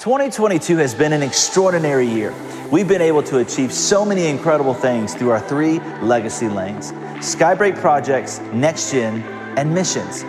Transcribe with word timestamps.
2022 0.00 0.78
has 0.78 0.94
been 0.94 1.12
an 1.12 1.22
extraordinary 1.22 2.06
year. 2.06 2.32
We've 2.72 2.88
been 2.88 3.02
able 3.02 3.22
to 3.24 3.40
achieve 3.40 3.70
so 3.70 4.02
many 4.02 4.28
incredible 4.28 4.72
things 4.72 5.14
through 5.14 5.28
our 5.28 5.40
three 5.40 5.78
legacy 6.00 6.48
lanes 6.48 6.92
Skybreak 7.20 7.78
projects, 7.82 8.38
Next 8.54 8.92
Gen, 8.92 9.20
and 9.58 9.74
missions. 9.74 10.24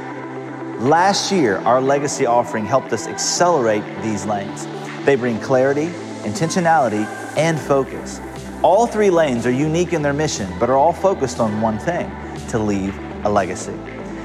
Last 0.84 1.32
year, 1.32 1.60
our 1.60 1.80
legacy 1.80 2.26
offering 2.26 2.66
helped 2.66 2.92
us 2.92 3.08
accelerate 3.08 3.86
these 4.04 4.26
lanes. 4.26 4.68
They 5.06 5.16
bring 5.16 5.40
clarity, 5.40 5.86
intentionality, 6.26 7.06
and 7.38 7.58
focus. 7.58 8.20
All 8.64 8.86
three 8.86 9.10
lanes 9.10 9.46
are 9.46 9.52
unique 9.52 9.94
in 9.94 10.02
their 10.02 10.12
mission, 10.12 10.52
but 10.60 10.70
are 10.70 10.76
all 10.76 10.92
focused 10.92 11.40
on 11.40 11.62
one 11.62 11.80
thing 11.80 12.12
to 12.50 12.60
leave 12.60 12.94
a 13.24 13.30
legacy. 13.30 13.80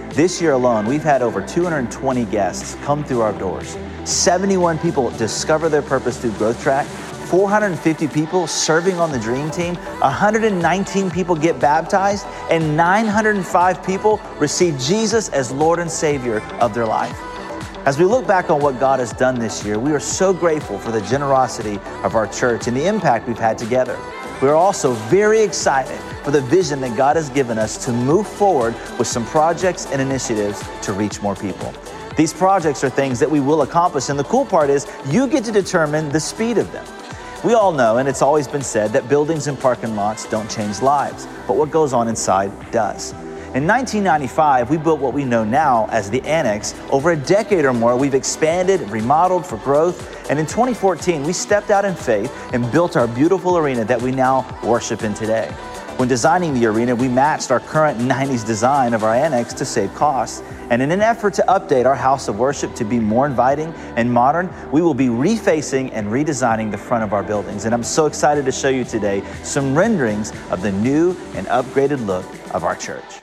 This 0.09 0.43
year 0.43 0.55
alone, 0.55 0.87
we've 0.87 1.05
had 1.05 1.23
over 1.23 1.41
220 1.41 2.25
guests 2.25 2.75
come 2.83 3.05
through 3.05 3.21
our 3.21 3.33
doors. 3.35 3.77
71 4.07 4.79
people 4.79 5.11
discover 5.11 5.69
their 5.69 5.83
purpose 5.83 6.19
through 6.19 6.33
Growth 6.33 6.63
Track. 6.63 6.87
450 7.27 8.07
people 8.07 8.47
serving 8.47 9.01
on 9.01 9.11
the 9.11 9.19
Dream 9.19 9.51
Team, 9.51 9.75
119 9.75 11.11
people 11.11 11.35
get 11.35 11.59
baptized, 11.59 12.25
and 12.51 12.77
905 12.77 13.85
people 13.85 14.21
receive 14.39 14.79
Jesus 14.79 15.29
as 15.31 15.51
Lord 15.51 15.81
and 15.81 15.91
Savior 15.91 16.41
of 16.61 16.73
their 16.73 16.87
life. 16.87 17.19
As 17.85 17.99
we 17.99 18.05
look 18.05 18.27
back 18.29 18.49
on 18.49 18.61
what 18.61 18.79
God 18.79 19.01
has 19.01 19.13
done 19.13 19.39
this 19.39 19.65
year, 19.65 19.79
we 19.79 19.93
are 19.93 20.01
so 20.01 20.33
grateful 20.33 20.79
for 20.79 20.93
the 20.93 21.01
generosity 21.03 21.81
of 22.05 22.15
our 22.15 22.29
church 22.29 22.69
and 22.69 22.77
the 22.77 22.87
impact 22.87 23.27
we've 23.27 23.39
had 23.39 23.59
together. 23.59 23.99
We 24.41 24.49
are 24.49 24.55
also 24.55 24.93
very 24.93 25.41
excited 25.41 25.99
for 26.23 26.31
the 26.31 26.43
vision 26.43 26.81
that 26.81 26.97
God 26.97 27.17
has 27.17 27.31
given 27.31 27.59
us 27.59 27.85
to 27.87 27.93
move 27.93 28.27
forward 28.27 28.75
with 28.99 29.07
some 29.07 29.25
projects 29.27 29.87
and 29.87 30.01
initiatives 30.01 30.63
to 30.83 30.93
reach 30.93 31.23
more 31.23 31.35
people. 31.35 31.73
These 32.17 32.33
projects 32.33 32.83
are 32.83 32.89
things 32.89 33.21
that 33.21 33.31
we 33.31 33.41
will 33.41 33.61
accomplish, 33.61 34.09
and 34.09 34.19
the 34.19 34.25
cool 34.25 34.47
part 34.47 34.71
is 34.71 34.87
you 35.07 35.29
get 35.29 35.45
to 35.45 35.53
determine 35.53 36.09
the 36.09 36.19
speed 36.19 36.57
of 36.57 36.73
them. 36.73 36.87
We 37.45 37.53
all 37.53 37.73
know, 37.73 37.99
and 37.99 38.09
it's 38.09 38.23
always 38.23 38.49
been 38.49 38.63
said, 38.63 38.91
that 38.95 39.07
buildings 39.07 39.49
and 39.49 39.59
parking 39.59 39.95
lots 39.95 40.25
don't 40.25 40.51
change 40.51 40.81
lives, 40.81 41.29
but 41.47 41.57
what 41.57 41.71
goes 41.71 41.93
on 41.93 42.09
inside 42.09 42.51
does. 42.71 43.13
In 43.53 43.67
1995, 43.67 44.71
we 44.71 44.79
built 44.79 44.99
what 44.99 45.13
we 45.13 45.27
know 45.27 45.45
now 45.45 45.89
as 45.91 46.09
the 46.09 46.23
Annex. 46.23 46.75
Over 46.91 47.13
a 47.13 47.17
decade 47.17 47.67
or 47.67 47.75
more, 47.75 47.99
we've 47.99 48.15
expanded, 48.15 48.81
and 48.81 48.91
remodeled 48.91 49.45
for 49.45 49.59
growth, 49.59 50.31
and 50.31 50.39
in 50.39 50.47
2014, 50.47 51.23
we 51.23 51.35
stepped 51.35 51.71
out 51.71 51.85
in 51.85 51.95
faith 51.95 52.33
and 52.55 52.71
built 52.73 52.97
our 52.97 53.07
beautiful 53.07 53.59
arena 53.59 53.85
that 53.85 54.01
we 54.01 54.11
now 54.11 54.59
worship 54.65 55.03
in 55.03 55.13
today. 55.13 55.55
When 55.97 56.11
designing 56.11 56.53
the 56.53 56.67
arena, 56.67 56.95
we 56.95 57.09
matched 57.09 57.51
our 57.51 57.59
current 57.59 57.99
90s 57.99 58.47
design 58.47 58.93
of 58.93 59.03
our 59.03 59.15
annex 59.15 59.55
to 59.55 59.65
save 59.65 59.95
costs. 59.95 60.43
And 60.69 60.83
in 60.83 60.91
an 60.91 61.01
effort 61.01 61.33
to 61.35 61.45
update 61.49 61.87
our 61.87 61.95
house 61.95 62.29
of 62.29 62.39
worship 62.39 62.75
to 62.75 62.85
be 62.85 63.01
more 63.01 63.25
inviting 63.25 63.73
and 63.97 64.13
modern, 64.13 64.53
we 64.71 64.83
will 64.83 64.93
be 64.93 65.07
refacing 65.07 65.89
and 65.95 66.09
redesigning 66.09 66.71
the 66.71 66.77
front 66.77 67.03
of 67.03 67.15
our 67.15 67.23
buildings. 67.23 67.65
And 67.65 67.73
I'm 67.73 67.83
so 67.83 68.05
excited 68.05 68.45
to 68.45 68.53
show 68.53 68.69
you 68.69 68.85
today 68.85 69.23
some 69.43 69.75
renderings 69.75 70.33
of 70.51 70.61
the 70.61 70.71
new 70.71 71.17
and 71.35 71.47
upgraded 71.47 72.05
look 72.05 72.27
of 72.55 72.63
our 72.63 72.77
church. 72.77 73.23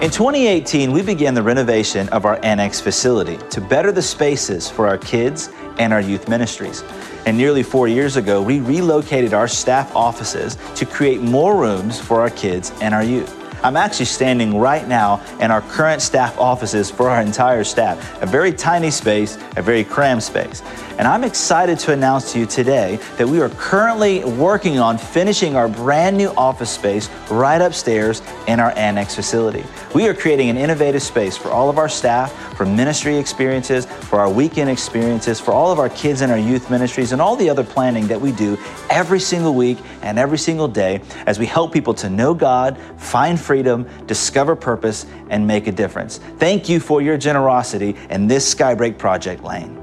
In 0.00 0.12
2018, 0.12 0.92
we 0.92 1.02
began 1.02 1.34
the 1.34 1.42
renovation 1.42 2.08
of 2.10 2.24
our 2.24 2.38
annex 2.44 2.80
facility 2.80 3.36
to 3.50 3.60
better 3.60 3.90
the 3.90 4.00
spaces 4.00 4.70
for 4.70 4.86
our 4.86 4.96
kids 4.96 5.50
and 5.80 5.92
our 5.92 6.00
youth 6.00 6.28
ministries. 6.28 6.84
And 7.26 7.36
nearly 7.36 7.64
four 7.64 7.88
years 7.88 8.16
ago, 8.16 8.40
we 8.40 8.60
relocated 8.60 9.34
our 9.34 9.48
staff 9.48 9.96
offices 9.96 10.56
to 10.76 10.86
create 10.86 11.20
more 11.20 11.56
rooms 11.56 11.98
for 12.00 12.20
our 12.20 12.30
kids 12.30 12.70
and 12.80 12.94
our 12.94 13.02
youth. 13.02 13.34
I'm 13.62 13.76
actually 13.76 14.06
standing 14.06 14.56
right 14.56 14.86
now 14.86 15.20
in 15.40 15.50
our 15.50 15.62
current 15.62 16.00
staff 16.00 16.38
offices 16.38 16.90
for 16.90 17.10
our 17.10 17.20
entire 17.20 17.64
staff, 17.64 18.22
a 18.22 18.26
very 18.26 18.52
tiny 18.52 18.90
space, 18.90 19.36
a 19.56 19.62
very 19.62 19.84
cramped 19.84 20.24
space. 20.24 20.62
And 20.98 21.06
I'm 21.06 21.22
excited 21.22 21.78
to 21.80 21.92
announce 21.92 22.32
to 22.32 22.40
you 22.40 22.46
today 22.46 22.98
that 23.18 23.26
we 23.26 23.40
are 23.40 23.48
currently 23.50 24.24
working 24.24 24.80
on 24.80 24.98
finishing 24.98 25.54
our 25.54 25.68
brand 25.68 26.16
new 26.16 26.30
office 26.30 26.70
space 26.70 27.08
right 27.30 27.60
upstairs 27.60 28.20
in 28.48 28.58
our 28.58 28.76
annex 28.76 29.14
facility. 29.14 29.64
We 29.94 30.08
are 30.08 30.14
creating 30.14 30.50
an 30.50 30.56
innovative 30.56 31.02
space 31.02 31.36
for 31.36 31.50
all 31.50 31.70
of 31.70 31.78
our 31.78 31.88
staff, 31.88 32.32
for 32.56 32.66
ministry 32.66 33.16
experiences, 33.16 33.86
for 33.86 34.18
our 34.18 34.28
weekend 34.28 34.70
experiences, 34.70 35.38
for 35.38 35.52
all 35.52 35.70
of 35.70 35.78
our 35.78 35.88
kids 35.88 36.20
and 36.20 36.32
our 36.32 36.38
youth 36.38 36.68
ministries, 36.68 37.12
and 37.12 37.22
all 37.22 37.36
the 37.36 37.48
other 37.48 37.62
planning 37.62 38.08
that 38.08 38.20
we 38.20 38.32
do 38.32 38.58
every 38.90 39.20
single 39.20 39.54
week 39.54 39.78
and 40.02 40.18
every 40.18 40.38
single 40.38 40.66
day 40.66 41.00
as 41.26 41.38
we 41.38 41.46
help 41.46 41.72
people 41.72 41.94
to 41.94 42.10
know 42.10 42.34
God, 42.34 42.76
find 42.96 43.40
freedom, 43.48 43.88
discover 44.06 44.54
purpose, 44.54 45.06
and 45.30 45.46
make 45.46 45.68
a 45.68 45.72
difference. 45.72 46.18
Thank 46.36 46.68
you 46.68 46.80
for 46.80 47.00
your 47.00 47.16
generosity 47.16 47.96
in 48.10 48.26
this 48.26 48.54
Skybreak 48.54 48.98
Project 48.98 49.42
Lane. 49.42 49.74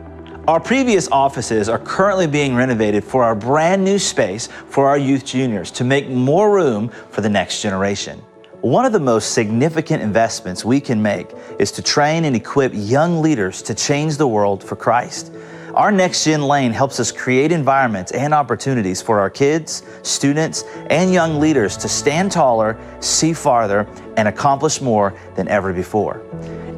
Our 0.47 0.59
previous 0.59 1.09
offices 1.11 1.67
are 1.67 1.79
currently 1.79 2.27
being 2.27 2.55
renovated 2.55 3.03
for 3.03 3.23
our 3.23 3.33
brand 3.33 3.83
new 3.83 3.97
space 3.97 4.45
for 4.69 4.87
our 4.87 4.99
youth 4.99 5.25
juniors 5.25 5.71
to 5.71 5.83
make 5.83 6.07
more 6.07 6.53
room 6.53 6.89
for 7.09 7.21
the 7.21 7.29
next 7.29 7.63
generation. 7.63 8.19
One 8.61 8.85
of 8.85 8.93
the 8.93 8.99
most 8.99 9.33
significant 9.33 10.03
investments 10.03 10.63
we 10.63 10.79
can 10.79 11.01
make 11.01 11.27
is 11.57 11.71
to 11.71 11.81
train 11.81 12.25
and 12.25 12.35
equip 12.35 12.71
young 12.75 13.23
leaders 13.23 13.63
to 13.63 13.73
change 13.73 14.17
the 14.17 14.27
world 14.27 14.63
for 14.63 14.75
Christ. 14.75 15.31
Our 15.75 15.91
Next 15.91 16.23
Gen 16.23 16.41
Lane 16.41 16.71
helps 16.71 17.01
us 17.01 17.11
create 17.11 17.51
environments 17.51 18.13
and 18.13 18.33
opportunities 18.33 19.01
for 19.01 19.19
our 19.19 19.29
kids, 19.29 19.83
students, 20.03 20.63
and 20.89 21.11
young 21.11 21.37
leaders 21.41 21.75
to 21.77 21.89
stand 21.89 22.31
taller, 22.31 22.79
see 23.01 23.33
farther, 23.33 23.85
and 24.15 24.29
accomplish 24.29 24.79
more 24.79 25.13
than 25.35 25.49
ever 25.49 25.73
before. 25.73 26.25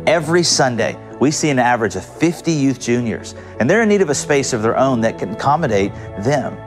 Every 0.07 0.41
Sunday, 0.41 0.97
we 1.19 1.30
see 1.30 1.52
an 1.52 1.59
average 1.59 1.96
of 1.96 2.03
50 2.03 2.52
youth 2.52 2.80
juniors, 2.80 3.36
and 3.59 3.69
they're 3.69 3.84
in 3.84 3.90
need 3.90 4.02
of 4.02 4.09
a 4.09 4.16
space 4.16 4.52
of 4.52 4.63
their 4.63 4.75
own 4.75 5.00
that 5.02 5.19
can 5.19 5.30
accommodate 5.34 5.94
them. 6.22 6.57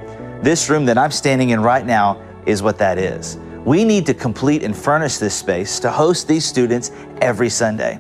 This 0.41 0.71
room 0.71 0.85
that 0.85 0.97
I'm 0.97 1.11
standing 1.11 1.51
in 1.51 1.61
right 1.61 1.85
now 1.85 2.23
is 2.47 2.63
what 2.63 2.79
that 2.79 2.97
is. 2.97 3.39
We 3.65 3.83
need 3.83 4.07
to 4.07 4.15
complete 4.15 4.63
and 4.63 4.77
furnish 4.77 5.17
this 5.17 5.35
space 5.35 5.81
to 5.81 5.91
host 5.91 6.29
these 6.29 6.45
students 6.45 6.93
every 7.21 7.51
Sunday. 7.51 7.99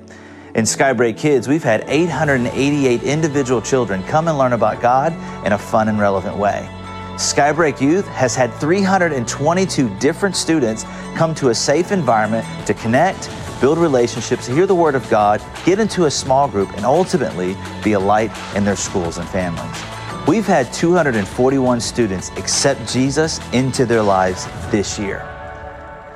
In 0.52 0.64
Skybreak 0.64 1.16
Kids, 1.16 1.46
we've 1.46 1.62
had 1.62 1.84
888 1.86 3.04
individual 3.04 3.62
children 3.62 4.02
come 4.02 4.26
and 4.26 4.36
learn 4.36 4.52
about 4.52 4.80
God 4.82 5.12
in 5.46 5.52
a 5.52 5.58
fun 5.58 5.88
and 5.88 5.96
relevant 5.96 6.36
way. 6.36 6.68
Skybreak 7.14 7.80
Youth 7.80 8.06
has 8.08 8.34
had 8.34 8.52
322 8.54 9.88
different 10.00 10.34
students 10.34 10.82
come 11.14 11.36
to 11.36 11.50
a 11.50 11.54
safe 11.54 11.92
environment 11.92 12.44
to 12.66 12.74
connect, 12.74 13.30
build 13.60 13.78
relationships, 13.78 14.48
hear 14.48 14.66
the 14.66 14.74
Word 14.74 14.96
of 14.96 15.08
God, 15.08 15.40
get 15.64 15.78
into 15.78 16.06
a 16.06 16.10
small 16.10 16.48
group, 16.48 16.72
and 16.72 16.84
ultimately 16.84 17.56
be 17.84 17.92
a 17.92 18.00
light 18.00 18.32
in 18.56 18.64
their 18.64 18.74
schools 18.74 19.18
and 19.18 19.28
families. 19.28 19.80
We've 20.26 20.46
had 20.46 20.72
241 20.72 21.80
students 21.80 22.30
accept 22.30 22.92
Jesus 22.92 23.38
into 23.52 23.86
their 23.86 24.02
lives 24.02 24.48
this 24.72 24.98
year. 24.98 25.39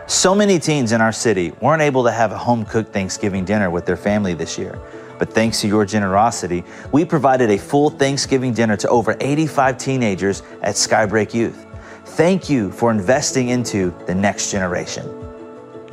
So 0.07 0.35
many 0.35 0.59
teens 0.59 0.93
in 0.93 1.01
our 1.01 1.13
city 1.13 1.53
weren't 1.63 1.81
able 1.81 2.05
to 2.05 2.13
have 2.13 2.31
a 2.31 2.37
home 2.37 2.67
cooked 2.67 2.93
Thanksgiving 2.93 3.47
dinner 3.47 3.71
with 3.71 3.87
their 3.87 3.97
family 3.97 4.35
this 4.35 4.59
year. 4.59 4.79
But 5.19 5.33
thanks 5.33 5.63
to 5.63 5.67
your 5.67 5.87
generosity, 5.87 6.63
we 6.93 7.07
provided 7.07 7.51
a 7.51 7.57
full 7.57 7.89
Thanksgiving 7.89 8.53
dinner 8.53 8.77
to 8.77 8.89
over 8.91 9.17
85 9.19 9.79
teenagers 9.79 10.43
at 10.61 10.75
Skybreak 10.75 11.33
Youth. 11.33 11.67
Thank 12.05 12.51
you 12.51 12.71
for 12.71 12.91
investing 12.91 13.49
into 13.49 13.95
the 14.07 14.15
next 14.15 14.51
generation. 14.51 15.09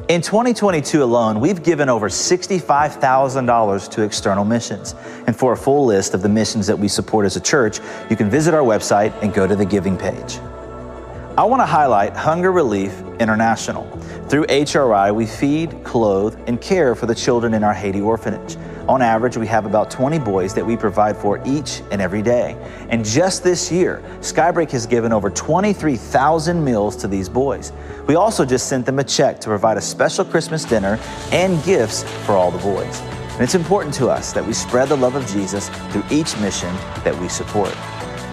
In 0.10 0.22
2022 0.22 1.02
alone, 1.02 1.40
we've 1.40 1.64
given 1.64 1.88
over 1.88 2.10
$65,000 2.10 3.92
to 3.92 4.02
external 4.02 4.44
missions. 4.44 4.94
And 5.26 5.34
for 5.34 5.54
a 5.54 5.58
full 5.58 5.86
list 5.86 6.14
of 6.14 6.22
the 6.22 6.28
missions 6.28 6.68
that 6.68 6.78
we 6.78 6.90
support 6.90 7.26
as 7.26 7.38
a 7.38 7.42
church, 7.42 7.80
you 8.10 8.18
can 8.18 8.30
visit 8.30 8.54
our 8.54 8.64
website 8.64 9.14
and 9.22 9.34
go 9.34 9.48
to 9.48 9.56
the 9.56 9.66
giving 9.66 9.98
page. 9.98 10.40
I 11.38 11.46
want 11.46 11.62
to 11.62 11.66
highlight 11.66 12.14
Hunger 12.14 12.52
Relief 12.52 12.92
International. 13.22 13.90
Through 14.28 14.46
HRI, 14.48 15.14
we 15.14 15.26
feed, 15.26 15.84
clothe, 15.84 16.38
and 16.48 16.60
care 16.60 16.96
for 16.96 17.06
the 17.06 17.16
children 17.16 17.54
in 17.54 17.64
our 17.64 17.74
Haiti 17.74 18.02
orphanage. 18.02 18.58
On 18.88 19.02
average, 19.02 19.38
we 19.38 19.48
have 19.48 19.66
about 19.66 19.92
20 19.92 20.20
boys 20.20 20.54
that 20.54 20.66
we 20.66 20.76
provide 20.76 21.16
for 21.16 21.42
each 21.46 21.82
and 21.92 22.02
every 22.02 22.22
day. 22.22 22.58
And 22.90 23.06
just 23.06 23.44
this 23.44 23.72
year, 23.72 24.04
Skybreak 24.20 24.72
has 24.72 24.86
given 24.86 25.14
over 25.14 25.30
23,000 25.30 26.64
meals 26.64 26.96
to 26.98 27.08
these 27.08 27.30
boys. 27.30 27.72
We 28.08 28.16
also 28.16 28.44
just 28.44 28.68
sent 28.68 28.86
them 28.86 29.00
a 29.00 29.04
check 29.04 29.40
to 29.42 29.48
provide 29.48 29.78
a 29.78 29.82
special 29.82 30.26
Christmas 30.26 30.66
dinner 30.66 31.00
and 31.32 31.64
gifts 31.64 32.04
for 32.26 32.34
all 32.34 32.52
the 32.52 32.58
boys. 32.58 33.02
And 33.34 33.42
it's 33.42 33.56
important 33.56 33.94
to 33.96 34.10
us 34.10 34.34
that 34.34 34.46
we 34.46 34.54
spread 34.54 34.90
the 34.90 34.98
love 34.98 35.16
of 35.16 35.26
Jesus 35.28 35.70
through 35.92 36.04
each 36.12 36.38
mission 36.40 36.74
that 37.04 37.18
we 37.20 37.30
support. 37.30 37.76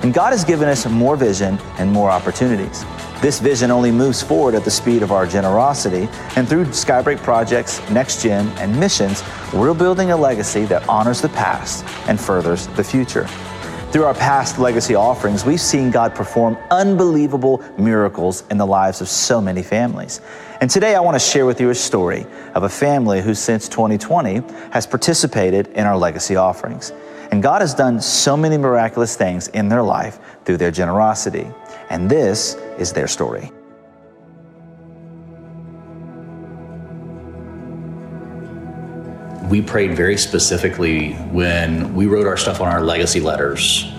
And 0.02 0.14
God 0.14 0.31
has 0.31 0.44
given 0.44 0.69
us 0.69 0.87
more 0.87 1.17
vision 1.17 1.58
and 1.79 1.90
more 1.90 2.11
opportunities. 2.11 2.85
This 3.20 3.41
vision 3.41 3.73
only 3.73 3.91
moves 3.91 4.23
forward 4.23 4.55
at 4.55 4.65
the 4.65 4.70
speed 4.70 5.03
of 5.03 5.11
our 5.11 5.26
generosity, 5.26 6.09
and 6.37 6.49
through 6.49 6.67
Skybreak 6.67 7.19
projects, 7.19 7.81
Next 7.91 8.23
Gen, 8.23 8.47
and 8.59 8.79
missions, 8.79 9.25
we're 9.53 9.75
building 9.75 10.12
a 10.12 10.17
legacy 10.17 10.67
that 10.67 10.88
honors 10.88 11.20
the 11.20 11.29
past 11.31 11.85
and 12.06 12.20
furthers 12.20 12.69
the 12.69 12.85
future. 12.85 13.26
Through 13.91 14.05
our 14.05 14.15
past 14.15 14.61
legacy 14.61 14.94
offerings, 14.94 15.44
we've 15.44 15.61
seen 15.61 15.91
God 15.91 16.15
perform 16.15 16.56
unbelievable 16.70 17.61
miracles 17.76 18.44
in 18.53 18.56
the 18.56 18.67
lives 18.67 19.00
of 19.00 19.09
so 19.09 19.41
many 19.41 19.64
families. 19.64 20.21
And 20.61 20.71
today 20.71 20.94
I 20.94 21.00
want 21.00 21.17
to 21.17 21.19
share 21.19 21.44
with 21.44 21.61
you 21.61 21.71
a 21.71 21.75
story 21.75 22.25
of 22.55 22.62
a 22.62 22.69
family 22.69 23.21
who, 23.21 23.35
since 23.35 23.69
2020, 23.69 24.43
has 24.71 24.87
participated 24.87 25.67
in 25.69 25.87
our 25.87 25.99
legacy 25.99 26.37
offerings. 26.37 26.93
And 27.32 27.43
God 27.43 27.62
has 27.62 27.75
done 27.75 28.00
so 28.00 28.37
many 28.37 28.56
miraculous 28.56 29.17
things 29.17 29.49
in 29.49 29.69
their 29.69 29.82
life 29.82 30.21
through 30.44 30.59
their 30.59 30.71
generosity. 30.71 31.47
And 31.90 32.11
this 32.11 32.55
is 32.79 32.93
their 32.93 33.08
story. 33.08 33.50
we 39.49 39.62
prayed 39.62 39.96
very 39.96 40.17
specifically 40.19 41.14
when 41.32 41.94
we 41.94 42.06
wrote 42.06 42.26
our 42.26 42.37
stuff 42.37 42.61
on 42.61 42.69
our 42.69 42.82
legacy 42.82 43.19
letters 43.19 43.90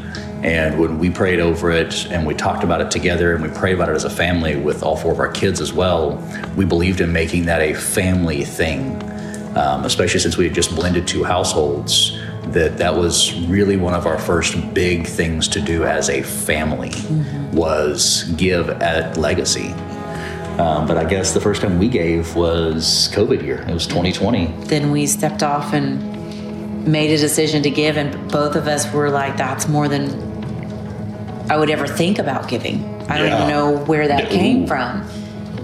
and 0.44 0.80
when 0.80 1.00
we 1.00 1.10
prayed 1.10 1.40
over 1.40 1.72
it 1.72 2.06
and 2.12 2.26
we 2.26 2.34
talked 2.34 2.64
about 2.64 2.80
it 2.80 2.92
together 2.92 3.34
and 3.34 3.44
we 3.44 3.50
prayed 3.50 3.74
about 3.74 3.90
it 3.90 3.96
as 3.96 4.06
a 4.06 4.10
family 4.10 4.56
with 4.56 4.84
all 4.84 4.96
four 4.96 5.12
of 5.12 5.20
our 5.20 5.32
kids 5.32 5.60
as 5.60 5.74
well, 5.74 6.24
we 6.56 6.66
believed 6.66 7.02
in 7.02 7.12
making 7.12 7.46
that 7.46 7.62
a 7.62 7.74
family 7.74 8.46
thing, 8.46 9.02
um, 9.58 9.84
especially 9.84 10.20
since 10.20 10.38
we 10.38 10.46
had 10.46 10.54
just 10.54 10.74
blended 10.76 11.08
two 11.08 11.24
households. 11.24 12.18
That 12.52 12.78
that 12.78 12.96
was 12.96 13.40
really 13.42 13.78
one 13.78 13.94
of 13.94 14.06
our 14.06 14.18
first 14.18 14.74
big 14.74 15.06
things 15.06 15.48
to 15.50 15.62
do 15.62 15.84
as 15.84 16.10
a 16.10 16.24
family 16.24 16.90
mm-hmm. 16.90 17.56
was 17.56 18.24
give 18.38 18.70
at 18.70 19.18
legacy. 19.18 19.74
Um, 20.60 20.86
but 20.88 20.98
I 20.98 21.06
guess 21.06 21.34
the 21.34 21.40
first 21.40 21.62
time 21.62 21.80
we 21.80 21.88
gave 21.88 22.36
was 22.36 23.10
COVID 23.14 23.42
year. 23.44 23.62
It 23.62 23.74
was 23.74 23.88
2020. 23.88 24.48
Then 24.66 24.92
we 24.92 25.08
stepped 25.08 25.42
off 25.42 25.74
and 25.74 26.86
made 26.86 27.12
a 27.12 27.18
decision 27.18 27.64
to 27.64 27.70
give, 27.70 27.96
and 27.96 28.30
both 28.30 28.56
of 28.56 28.68
us 28.68 28.92
were 28.92 29.10
like, 29.10 29.38
"That's 29.38 29.68
more 29.68 29.88
than 29.88 30.10
I 31.50 31.58
would 31.58 31.70
ever 31.70 31.88
think 31.88 32.20
about 32.20 32.50
giving." 32.50 32.84
I 33.10 33.18
don't 33.18 33.28
even 33.28 33.48
know 33.48 33.78
where 33.86 34.08
that 34.08 34.26
no. 34.26 34.30
came 34.30 34.68
from. 34.68 35.02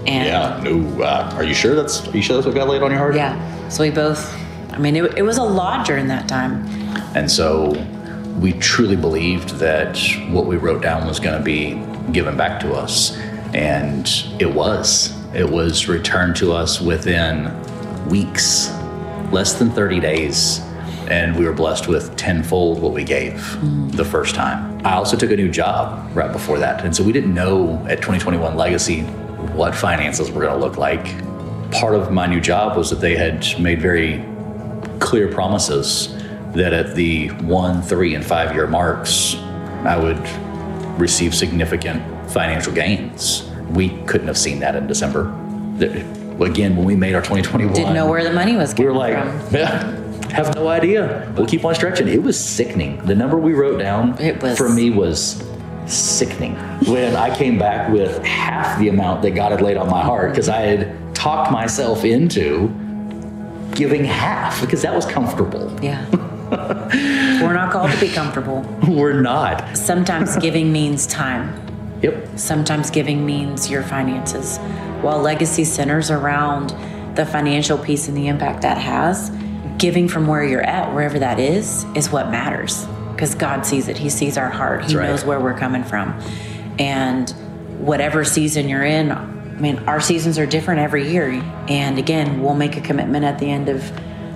And 0.06 0.26
yeah, 0.26 0.60
no. 0.62 1.02
Uh, 1.02 1.30
are 1.34 1.44
you 1.44 1.54
sure 1.54 1.74
that's? 1.74 2.06
Are 2.08 2.16
you 2.16 2.22
sure 2.22 2.36
that's 2.36 2.46
what 2.46 2.54
got 2.54 2.68
laid 2.68 2.82
on 2.82 2.90
your 2.90 2.98
heart? 2.98 3.14
Yeah. 3.14 3.68
So 3.68 3.82
we 3.82 3.90
both. 3.90 4.34
I 4.76 4.78
mean, 4.78 4.94
it, 4.94 5.16
it 5.16 5.22
was 5.22 5.38
a 5.38 5.42
lot 5.42 5.86
during 5.86 6.06
that 6.08 6.28
time. 6.28 6.66
And 7.16 7.30
so 7.30 7.70
we 8.38 8.52
truly 8.52 8.94
believed 8.94 9.50
that 9.58 9.98
what 10.28 10.44
we 10.44 10.56
wrote 10.56 10.82
down 10.82 11.06
was 11.06 11.18
going 11.18 11.38
to 11.38 11.42
be 11.42 11.82
given 12.12 12.36
back 12.36 12.60
to 12.60 12.74
us. 12.74 13.16
And 13.54 14.06
it 14.38 14.52
was. 14.52 15.14
It 15.34 15.48
was 15.48 15.88
returned 15.88 16.36
to 16.36 16.52
us 16.52 16.78
within 16.78 17.50
weeks, 18.08 18.68
less 19.32 19.54
than 19.54 19.70
30 19.70 19.98
days. 19.98 20.60
And 21.08 21.34
we 21.36 21.46
were 21.46 21.54
blessed 21.54 21.88
with 21.88 22.14
tenfold 22.16 22.82
what 22.82 22.92
we 22.92 23.02
gave 23.02 23.32
mm. 23.32 23.90
the 23.92 24.04
first 24.04 24.34
time. 24.34 24.78
I 24.84 24.92
also 24.96 25.16
took 25.16 25.30
a 25.30 25.36
new 25.36 25.50
job 25.50 26.14
right 26.14 26.30
before 26.30 26.58
that. 26.58 26.84
And 26.84 26.94
so 26.94 27.02
we 27.02 27.12
didn't 27.12 27.32
know 27.32 27.76
at 27.88 28.02
2021 28.02 28.56
Legacy 28.56 29.00
what 29.54 29.74
finances 29.74 30.30
were 30.30 30.42
going 30.42 30.52
to 30.52 30.62
look 30.62 30.76
like. 30.76 31.06
Part 31.72 31.94
of 31.94 32.12
my 32.12 32.26
new 32.26 32.42
job 32.42 32.76
was 32.76 32.90
that 32.90 32.96
they 32.96 33.16
had 33.16 33.58
made 33.58 33.80
very 33.80 34.22
clear 35.06 35.28
promises 35.28 36.12
that 36.52 36.72
at 36.72 36.96
the 36.96 37.28
one, 37.28 37.80
three, 37.80 38.16
and 38.16 38.26
five 38.26 38.54
year 38.54 38.66
marks, 38.66 39.36
I 39.84 39.96
would 39.96 40.18
receive 41.00 41.32
significant 41.32 42.02
financial 42.30 42.72
gains. 42.72 43.48
We 43.70 43.90
couldn't 44.06 44.26
have 44.26 44.36
seen 44.36 44.58
that 44.60 44.74
in 44.74 44.88
December. 44.88 45.28
Again, 46.40 46.76
when 46.76 46.84
we 46.84 46.96
made 46.96 47.14
our 47.14 47.22
2021, 47.22 47.72
didn't 47.72 47.94
know 47.94 48.10
where 48.10 48.24
the 48.24 48.32
money 48.32 48.56
was. 48.56 48.74
Going. 48.74 48.88
We 48.88 48.92
were 48.92 48.98
like, 48.98 49.14
yeah, 49.52 50.28
have 50.30 50.54
no 50.56 50.66
idea. 50.66 51.32
We'll 51.36 51.46
keep 51.46 51.64
on 51.64 51.74
stretching. 51.76 52.08
It 52.08 52.22
was 52.22 52.38
sickening. 52.38 52.98
The 53.06 53.14
number 53.14 53.38
we 53.38 53.52
wrote 53.52 53.78
down 53.78 54.16
was, 54.40 54.58
for 54.58 54.68
me 54.68 54.90
was 54.90 55.42
sickening. 55.86 56.56
When 56.86 57.14
I 57.14 57.34
came 57.36 57.58
back 57.58 57.92
with 57.92 58.24
half 58.24 58.78
the 58.80 58.88
amount 58.88 59.22
that 59.22 59.36
God 59.36 59.52
had 59.52 59.62
laid 59.62 59.76
on 59.76 59.88
my 59.88 60.02
heart, 60.02 60.30
because 60.30 60.48
I 60.48 60.62
had 60.62 61.14
talked 61.14 61.52
myself 61.52 62.04
into 62.04 62.74
giving 63.76 64.04
half 64.04 64.60
because 64.60 64.82
that 64.82 64.94
was 64.94 65.06
comfortable. 65.06 65.70
Yeah. 65.82 66.04
We're 67.42 67.52
not 67.52 67.72
called 67.72 67.90
to 67.90 68.00
be 68.00 68.08
comfortable. 68.08 68.60
We're 68.88 69.20
not. 69.20 69.76
Sometimes 69.76 70.36
giving 70.36 70.72
means 70.72 71.06
time. 71.06 71.62
Yep. 72.02 72.38
Sometimes 72.38 72.90
giving 72.90 73.26
means 73.26 73.70
your 73.70 73.82
finances. 73.82 74.58
While 75.02 75.20
legacy 75.20 75.64
centers 75.64 76.10
around 76.10 76.74
the 77.16 77.26
financial 77.26 77.78
piece 77.78 78.08
and 78.08 78.16
the 78.16 78.28
impact 78.28 78.62
that 78.62 78.78
has, 78.78 79.30
giving 79.78 80.08
from 80.08 80.26
where 80.26 80.44
you're 80.44 80.62
at, 80.62 80.92
wherever 80.94 81.18
that 81.18 81.38
is, 81.38 81.84
is 81.94 82.10
what 82.10 82.30
matters. 82.30 82.86
Because 83.12 83.34
God 83.34 83.66
sees 83.66 83.88
it. 83.88 83.96
He 83.96 84.10
sees 84.10 84.36
our 84.36 84.50
heart. 84.50 84.84
He 84.84 84.94
knows 84.94 85.24
where 85.24 85.40
we're 85.40 85.56
coming 85.58 85.84
from. 85.84 86.20
And 86.78 87.30
whatever 87.78 88.24
season 88.24 88.68
you're 88.68 88.84
in, 88.84 89.35
I 89.56 89.60
mean, 89.60 89.78
our 89.80 90.00
seasons 90.00 90.38
are 90.38 90.46
different 90.46 90.80
every 90.80 91.10
year. 91.10 91.30
And 91.68 91.98
again, 91.98 92.42
we'll 92.42 92.54
make 92.54 92.76
a 92.76 92.80
commitment 92.80 93.24
at 93.24 93.38
the 93.38 93.50
end 93.50 93.68
of 93.68 93.80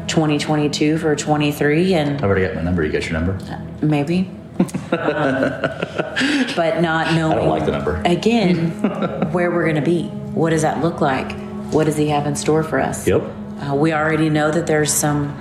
2022 0.09 0.99
for 0.99 1.15
23. 1.15 1.95
And 1.95 2.21
I 2.21 2.25
already 2.25 2.47
got 2.47 2.55
my 2.55 2.63
number. 2.63 2.85
You 2.85 2.91
got 2.91 3.05
your 3.05 3.21
number? 3.21 3.39
Maybe 3.83 4.31
um, 4.61 4.67
but 6.57 6.81
not 6.81 7.15
knowing. 7.15 7.33
I 7.33 7.41
don't 7.41 7.49
like 7.49 7.65
the 7.65 7.73
number. 7.73 8.03
Again, 8.05 8.71
where 9.33 9.51
we're 9.51 9.65
going 9.65 9.77
to 9.77 9.83
be. 9.83 10.05
What 10.35 10.51
does 10.51 10.63
that 10.63 10.81
look 10.83 11.01
like? 11.01 11.33
What 11.73 11.85
does 11.85 11.97
He 11.97 12.09
have 12.09 12.27
in 12.27 12.37
store 12.37 12.63
for 12.63 12.81
us? 12.81 13.07
Yep. 13.07 13.23
Uh, 13.23 13.75
we 13.75 13.93
already 13.93 14.31
know 14.31 14.51
that 14.51 14.67
there's 14.67 14.93
some 14.93 15.37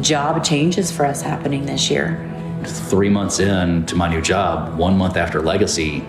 job 0.00 0.44
changes 0.44 0.90
for 0.90 1.04
us 1.04 1.22
happening 1.22 1.66
this 1.66 1.90
year. 1.90 2.28
Three 2.64 3.08
months 3.08 3.40
in 3.40 3.86
to 3.86 3.96
my 3.96 4.08
new 4.08 4.22
job, 4.22 4.78
one 4.78 4.96
month 4.96 5.16
after 5.16 5.40
Legacy, 5.40 6.04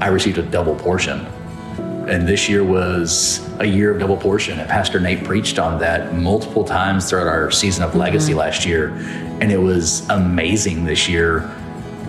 I 0.00 0.08
received 0.08 0.38
a 0.38 0.42
double 0.42 0.74
portion. 0.76 1.26
And 2.10 2.26
this 2.26 2.48
year 2.48 2.64
was 2.64 3.48
a 3.60 3.64
year 3.64 3.92
of 3.92 4.00
double 4.00 4.16
portion. 4.16 4.58
And 4.58 4.68
Pastor 4.68 4.98
Nate 4.98 5.22
preached 5.22 5.60
on 5.60 5.78
that 5.78 6.12
multiple 6.12 6.64
times 6.64 7.08
throughout 7.08 7.28
our 7.28 7.52
season 7.52 7.84
of 7.84 7.94
Legacy 7.94 8.30
mm-hmm. 8.30 8.40
last 8.40 8.66
year. 8.66 8.88
And 9.40 9.52
it 9.52 9.58
was 9.58 10.08
amazing 10.10 10.84
this 10.84 11.08
year 11.08 11.42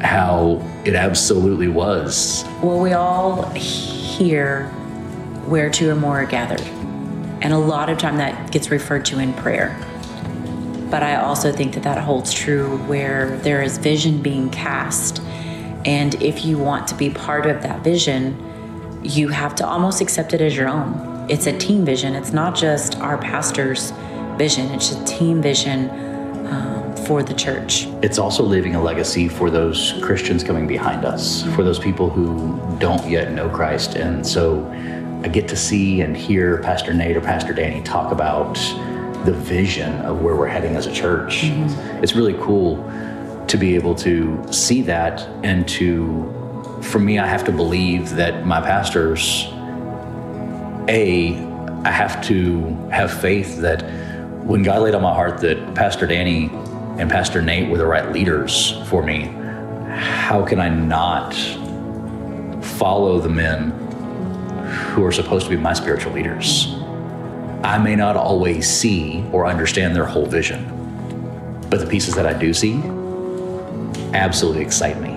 how 0.02 0.60
it 0.86 0.96
absolutely 0.96 1.68
was. 1.68 2.44
Well, 2.64 2.80
we 2.80 2.94
all 2.94 3.48
hear 3.52 4.70
where 5.46 5.70
two 5.70 5.92
or 5.92 5.96
more 5.96 6.22
are 6.22 6.26
gathered. 6.26 6.62
And 7.44 7.54
a 7.54 7.60
lot 7.60 7.88
of 7.92 8.00
time 8.00 8.18
that 8.18 8.52
gets 8.52 8.72
referred 8.72 9.06
to 9.06 9.20
in 9.20 9.34
prayer. 9.34 9.78
But 10.90 11.04
I 11.04 11.18
also 11.18 11.52
think 11.52 11.76
that 11.76 11.84
that 11.84 12.00
holds 12.00 12.34
true 12.34 12.80
where 12.88 13.38
there 13.38 13.62
is 13.62 13.78
vision 13.78 14.20
being 14.20 14.50
cast. 14.50 15.22
And 15.86 16.16
if 16.24 16.44
you 16.44 16.58
want 16.58 16.88
to 16.88 16.96
be 16.96 17.12
part 17.12 17.46
of 17.46 17.62
that 17.62 17.84
vision, 17.84 18.51
you 19.04 19.30
have 19.30 19.56
to 19.56 19.68
almost 19.68 20.02
accept 20.02 20.34
it 20.34 20.42
as 20.42 20.56
your 20.56 20.68
own. 20.68 21.28
It's 21.30 21.48
a 21.48 21.58
team 21.58 21.86
vision. 21.86 22.16
It's 22.16 22.34
not 22.34 22.56
just 22.56 22.98
our 23.00 23.18
pastor's 23.18 23.92
vision, 24.38 24.72
it's 24.72 24.92
a 24.92 25.04
team 25.06 25.42
vision 25.42 26.10
for 27.08 27.24
the 27.24 27.34
church. 27.34 27.88
It's 28.04 28.20
also 28.20 28.44
leaving 28.44 28.76
a 28.76 28.82
legacy 28.82 29.28
for 29.28 29.50
those 29.50 29.96
Christians 30.02 30.44
coming 30.44 30.68
behind 30.68 31.04
us, 31.04 31.44
for 31.56 31.64
those 31.64 31.80
people 31.80 32.10
who 32.10 32.78
don't 32.78 33.10
yet 33.10 33.32
know 33.32 33.50
Christ. 33.50 33.96
And 33.96 34.26
so 34.26 34.66
I 35.24 35.28
get 35.28 35.48
to 35.48 35.56
see 35.56 36.02
and 36.02 36.16
hear 36.16 36.60
Pastor 36.62 36.94
Nate 36.94 37.18
or 37.18 37.22
Pastor 37.22 37.54
Danny 37.54 37.82
talk 37.82 38.12
about 38.12 38.54
the 39.26 39.34
vision 39.34 39.94
of 40.02 40.22
where 40.22 40.36
we're 40.36 40.48
heading 40.48 40.76
as 40.76 40.86
a 40.86 40.94
church. 40.94 41.42
Mm-hmm. 41.42 42.04
It's 42.04 42.14
really 42.14 42.36
cool 42.36 42.78
to 43.48 43.58
be 43.58 43.74
able 43.76 43.96
to 43.96 44.42
see 44.54 44.84
that 44.84 45.22
and 45.44 45.68
to, 45.70 46.41
for 46.82 47.00
me, 47.00 47.20
I 47.20 47.28
have 47.28 47.44
to 47.46 47.52
believe 47.52 48.16
that 48.16 48.46
my 48.46 48.60
pastors, 48.60 49.46
A, 50.90 51.38
I 51.84 51.92
have 51.92 52.24
to 52.26 52.64
have 52.92 53.12
faith 53.12 53.60
that 53.62 53.82
when 54.44 54.64
God 54.64 54.82
laid 54.82 54.96
on 54.96 55.02
my 55.02 55.14
heart 55.14 55.40
that 55.42 55.76
Pastor 55.76 56.06
Danny 56.08 56.50
and 57.00 57.10
Pastor 57.10 57.42
Nate 57.42 57.70
were 57.70 57.78
the 57.78 57.86
right 57.86 58.12
leaders 58.12 58.74
for 58.88 59.04
me, 59.04 59.34
how 59.90 60.46
can 60.46 60.60
I 60.60 60.70
not 60.70 61.34
follow 62.64 63.20
the 63.20 63.30
men 63.30 63.72
who 64.92 65.04
are 65.06 65.12
supposed 65.12 65.46
to 65.46 65.50
be 65.50 65.58
my 65.58 65.74
spiritual 65.74 66.14
leaders? 66.14 66.76
I 67.64 67.78
may 67.78 67.96
not 67.96 68.16
always 68.16 68.70
see 68.70 69.24
or 69.32 69.46
understand 69.46 69.96
their 69.96 70.06
whole 70.06 70.26
vision, 70.26 70.66
but 71.70 71.80
the 71.80 71.88
pieces 71.88 72.16
that 72.16 72.26
I 72.26 72.34
do 72.34 72.54
see 72.54 72.82
absolutely 74.14 74.64
excite 74.64 75.00
me. 75.00 75.11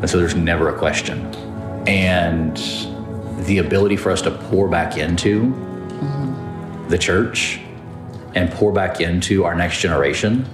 And 0.00 0.08
so 0.08 0.18
there's 0.18 0.34
never 0.34 0.68
a 0.68 0.78
question. 0.78 1.26
And 1.86 2.56
the 3.46 3.58
ability 3.58 3.96
for 3.96 4.10
us 4.10 4.22
to 4.22 4.30
pour 4.30 4.68
back 4.68 4.96
into 4.96 5.50
the 6.88 6.98
church 6.98 7.60
and 8.34 8.50
pour 8.50 8.72
back 8.72 9.00
into 9.00 9.44
our 9.44 9.54
next 9.54 9.80
generation 9.80 10.46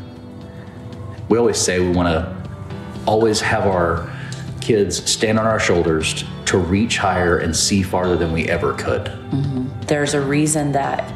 we 1.29 1.39
always 1.39 1.59
say 1.59 1.81
we 1.81 1.91
want 1.91 2.09
to 2.09 2.37
always 3.07 3.41
have 3.41 3.67
our 3.67 4.11
kids 4.61 5.09
stand 5.11 5.39
on 5.39 5.47
our 5.47 5.61
shoulders 5.61 6.25
to 6.47 6.59
reach 6.59 6.99
higher 6.99 7.39
and 7.39 7.55
see 7.55 7.83
farther 7.83 8.17
than 8.17 8.33
we 8.33 8.49
ever 8.49 8.73
could. 8.75 9.07
Mm-hmm. 9.07 9.81
There's 9.83 10.15
a 10.15 10.21
reason 10.21 10.73
that 10.73 11.13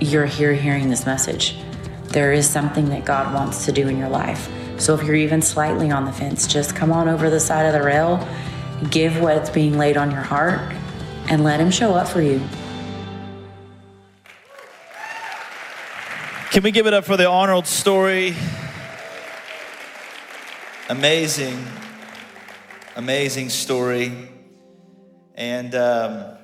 you're 0.00 0.26
here 0.26 0.54
hearing 0.54 0.88
this 0.88 1.06
message. 1.06 1.56
There 2.04 2.32
is 2.32 2.48
something 2.48 2.88
that 2.90 3.04
God 3.04 3.34
wants 3.34 3.64
to 3.66 3.72
do 3.72 3.88
in 3.88 3.98
your 3.98 4.08
life. 4.08 4.50
So 4.78 4.94
if 4.94 5.02
you're 5.02 5.16
even 5.16 5.42
slightly 5.42 5.90
on 5.90 6.04
the 6.04 6.12
fence, 6.12 6.46
just 6.46 6.76
come 6.76 6.92
on 6.92 7.08
over 7.08 7.30
the 7.30 7.40
side 7.40 7.66
of 7.66 7.72
the 7.72 7.82
rail, 7.82 8.26
give 8.90 9.20
what's 9.20 9.50
being 9.50 9.76
laid 9.76 9.96
on 9.96 10.12
your 10.12 10.20
heart, 10.20 10.60
and 11.28 11.42
let 11.42 11.58
Him 11.58 11.70
show 11.72 11.94
up 11.94 12.06
for 12.06 12.22
you. 12.22 12.40
Can 16.52 16.62
we 16.62 16.70
give 16.70 16.86
it 16.86 16.94
up 16.94 17.04
for 17.04 17.16
the 17.16 17.26
Arnold 17.26 17.66
story? 17.66 18.34
Amazing, 20.88 21.62
amazing 22.94 23.48
story. 23.48 24.28
And 25.34 25.74
um, 25.74 26.38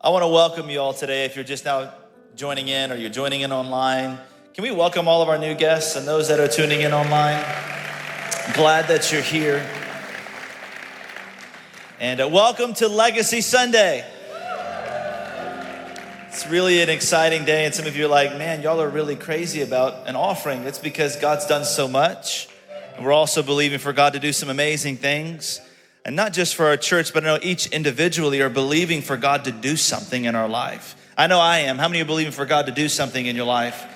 I 0.00 0.10
want 0.10 0.24
to 0.24 0.28
welcome 0.28 0.68
you 0.68 0.80
all 0.80 0.92
today. 0.92 1.24
If 1.24 1.36
you're 1.36 1.44
just 1.44 1.64
now 1.64 1.92
joining 2.34 2.68
in 2.68 2.90
or 2.90 2.96
you're 2.96 3.08
joining 3.08 3.42
in 3.42 3.52
online, 3.52 4.18
can 4.56 4.62
we 4.62 4.70
welcome 4.70 5.06
all 5.06 5.20
of 5.20 5.28
our 5.28 5.36
new 5.36 5.54
guests 5.54 5.96
and 5.96 6.08
those 6.08 6.28
that 6.28 6.40
are 6.40 6.48
tuning 6.48 6.80
in 6.80 6.94
online? 6.94 7.44
Glad 8.54 8.88
that 8.88 9.12
you're 9.12 9.20
here. 9.20 9.68
And 12.00 12.22
uh, 12.22 12.28
welcome 12.28 12.72
to 12.72 12.88
Legacy 12.88 13.42
Sunday. 13.42 14.02
It's 16.28 16.46
really 16.46 16.80
an 16.80 16.88
exciting 16.88 17.44
day, 17.44 17.66
and 17.66 17.74
some 17.74 17.86
of 17.86 17.98
you 17.98 18.06
are 18.06 18.08
like, 18.08 18.38
man, 18.38 18.62
y'all 18.62 18.80
are 18.80 18.88
really 18.88 19.14
crazy 19.14 19.60
about 19.60 20.08
an 20.08 20.16
offering. 20.16 20.62
It's 20.62 20.78
because 20.78 21.16
God's 21.16 21.44
done 21.44 21.66
so 21.66 21.86
much. 21.86 22.48
And 22.96 23.04
we're 23.04 23.12
also 23.12 23.42
believing 23.42 23.78
for 23.78 23.92
God 23.92 24.14
to 24.14 24.18
do 24.18 24.32
some 24.32 24.48
amazing 24.48 24.96
things. 24.96 25.60
And 26.06 26.16
not 26.16 26.32
just 26.32 26.54
for 26.54 26.64
our 26.64 26.78
church, 26.78 27.12
but 27.12 27.24
I 27.24 27.26
know 27.26 27.38
each 27.42 27.66
individually 27.66 28.40
are 28.40 28.48
believing 28.48 29.02
for 29.02 29.18
God 29.18 29.44
to 29.44 29.52
do 29.52 29.76
something 29.76 30.24
in 30.24 30.34
our 30.34 30.48
life. 30.48 30.96
I 31.18 31.26
know 31.26 31.40
I 31.40 31.58
am. 31.58 31.76
How 31.76 31.88
many 31.88 32.00
are 32.00 32.06
believing 32.06 32.32
for 32.32 32.46
God 32.46 32.64
to 32.64 32.72
do 32.72 32.88
something 32.88 33.26
in 33.26 33.36
your 33.36 33.44
life? 33.44 33.92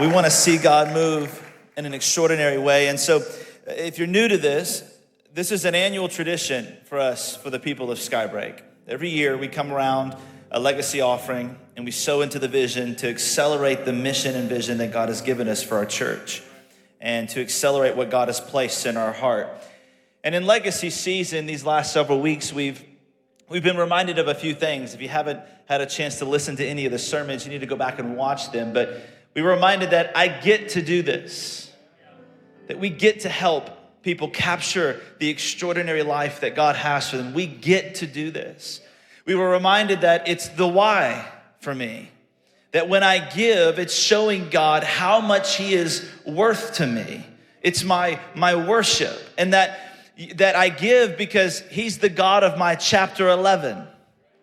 We 0.00 0.06
want 0.06 0.24
to 0.24 0.30
see 0.30 0.56
God 0.56 0.94
move 0.94 1.52
in 1.76 1.84
an 1.84 1.92
extraordinary 1.92 2.58
way. 2.58 2.88
And 2.88 2.98
so, 2.98 3.22
if 3.66 3.98
you're 3.98 4.06
new 4.06 4.26
to 4.26 4.38
this, 4.38 4.82
this 5.34 5.52
is 5.52 5.66
an 5.66 5.74
annual 5.74 6.08
tradition 6.08 6.76
for 6.86 6.98
us, 6.98 7.36
for 7.36 7.50
the 7.50 7.60
people 7.60 7.90
of 7.90 7.98
Skybreak. 7.98 8.62
Every 8.88 9.10
year 9.10 9.36
we 9.36 9.48
come 9.48 9.70
around 9.70 10.16
a 10.50 10.58
legacy 10.58 11.02
offering 11.02 11.58
and 11.76 11.84
we 11.84 11.90
sow 11.90 12.22
into 12.22 12.38
the 12.38 12.48
vision 12.48 12.96
to 12.96 13.08
accelerate 13.08 13.84
the 13.84 13.92
mission 13.92 14.34
and 14.34 14.48
vision 14.48 14.78
that 14.78 14.92
God 14.92 15.10
has 15.10 15.20
given 15.20 15.46
us 15.46 15.62
for 15.62 15.76
our 15.76 15.86
church 15.86 16.42
and 17.00 17.28
to 17.28 17.40
accelerate 17.40 17.94
what 17.94 18.10
God 18.10 18.28
has 18.28 18.40
placed 18.40 18.86
in 18.86 18.96
our 18.96 19.12
heart. 19.12 19.48
And 20.24 20.34
in 20.34 20.46
legacy 20.46 20.90
season, 20.90 21.46
these 21.46 21.64
last 21.66 21.92
several 21.92 22.20
weeks, 22.20 22.52
we've 22.52 22.82
We've 23.52 23.62
been 23.62 23.76
reminded 23.76 24.18
of 24.18 24.28
a 24.28 24.34
few 24.34 24.54
things. 24.54 24.94
If 24.94 25.02
you 25.02 25.10
haven't 25.10 25.40
had 25.66 25.82
a 25.82 25.86
chance 25.86 26.20
to 26.20 26.24
listen 26.24 26.56
to 26.56 26.64
any 26.64 26.86
of 26.86 26.92
the 26.92 26.98
sermons, 26.98 27.44
you 27.44 27.52
need 27.52 27.60
to 27.60 27.66
go 27.66 27.76
back 27.76 27.98
and 27.98 28.16
watch 28.16 28.50
them. 28.50 28.72
But 28.72 29.02
we 29.34 29.42
were 29.42 29.50
reminded 29.50 29.90
that 29.90 30.16
I 30.16 30.28
get 30.28 30.70
to 30.70 30.82
do 30.82 31.02
this, 31.02 31.70
that 32.68 32.78
we 32.78 32.90
get 32.90 33.20
to 33.20 33.28
help 33.28 33.70
people 34.02 34.28
capture 34.28 35.00
the 35.18 35.28
extraordinary 35.28 36.02
life 36.02 36.40
that 36.40 36.54
God 36.54 36.76
has 36.76 37.08
for 37.08 37.16
them. 37.16 37.34
We 37.34 37.46
get 37.46 37.96
to 37.96 38.06
do 38.06 38.30
this. 38.30 38.80
We 39.24 39.34
were 39.34 39.48
reminded 39.48 40.00
that 40.00 40.28
it's 40.28 40.48
the 40.48 40.66
why 40.66 41.28
for 41.60 41.74
me. 41.74 42.10
That 42.72 42.88
when 42.88 43.02
I 43.02 43.18
give, 43.18 43.78
it's 43.78 43.94
showing 43.94 44.48
God 44.48 44.82
how 44.82 45.20
much 45.20 45.56
He 45.56 45.74
is 45.74 46.08
worth 46.26 46.74
to 46.74 46.86
me. 46.86 47.24
It's 47.60 47.84
my, 47.84 48.18
my 48.34 48.54
worship. 48.66 49.16
And 49.38 49.52
that, 49.52 49.78
that 50.36 50.56
I 50.56 50.68
give 50.68 51.16
because 51.16 51.60
He's 51.70 51.98
the 51.98 52.08
God 52.08 52.42
of 52.42 52.58
my 52.58 52.74
chapter 52.74 53.28
11. 53.28 53.86